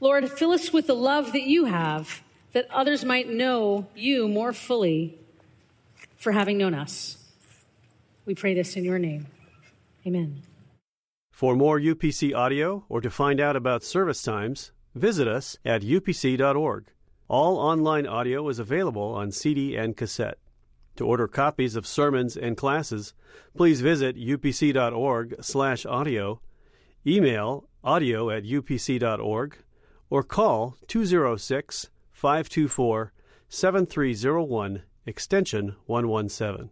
Lord, 0.00 0.28
fill 0.32 0.50
us 0.50 0.72
with 0.72 0.88
the 0.88 0.94
love 0.94 1.32
that 1.32 1.44
you 1.44 1.66
have, 1.66 2.22
that 2.52 2.66
others 2.72 3.04
might 3.04 3.28
know 3.28 3.86
you 3.94 4.26
more 4.26 4.52
fully 4.52 5.16
for 6.16 6.32
having 6.32 6.58
known 6.58 6.74
us. 6.74 7.16
We 8.26 8.34
pray 8.34 8.54
this 8.54 8.74
in 8.76 8.82
your 8.84 8.98
name. 8.98 9.28
Amen. 10.04 10.42
For 11.30 11.54
more 11.54 11.78
UPC 11.78 12.34
audio 12.34 12.84
or 12.88 13.00
to 13.00 13.10
find 13.10 13.40
out 13.40 13.54
about 13.54 13.84
service 13.84 14.22
times, 14.22 14.72
visit 14.96 15.28
us 15.28 15.56
at 15.64 15.82
upc.org. 15.82 16.86
All 17.28 17.58
online 17.58 18.08
audio 18.08 18.48
is 18.48 18.58
available 18.58 19.14
on 19.14 19.30
CD 19.30 19.76
and 19.76 19.96
cassette. 19.96 20.38
To 20.96 21.06
order 21.06 21.28
copies 21.28 21.76
of 21.76 21.86
sermons 21.86 22.36
and 22.36 22.56
classes, 22.56 23.14
please 23.56 23.80
visit 23.80 24.16
upc.org/audio, 24.16 26.40
email 27.06 27.68
audio 27.82 28.30
at 28.30 28.44
upc.org, 28.44 29.56
or 30.10 30.22
call 30.22 30.76
206 30.86 31.90
524 32.12 33.12
7301 33.48 34.82
extension 35.06 35.76
117. 35.86 36.70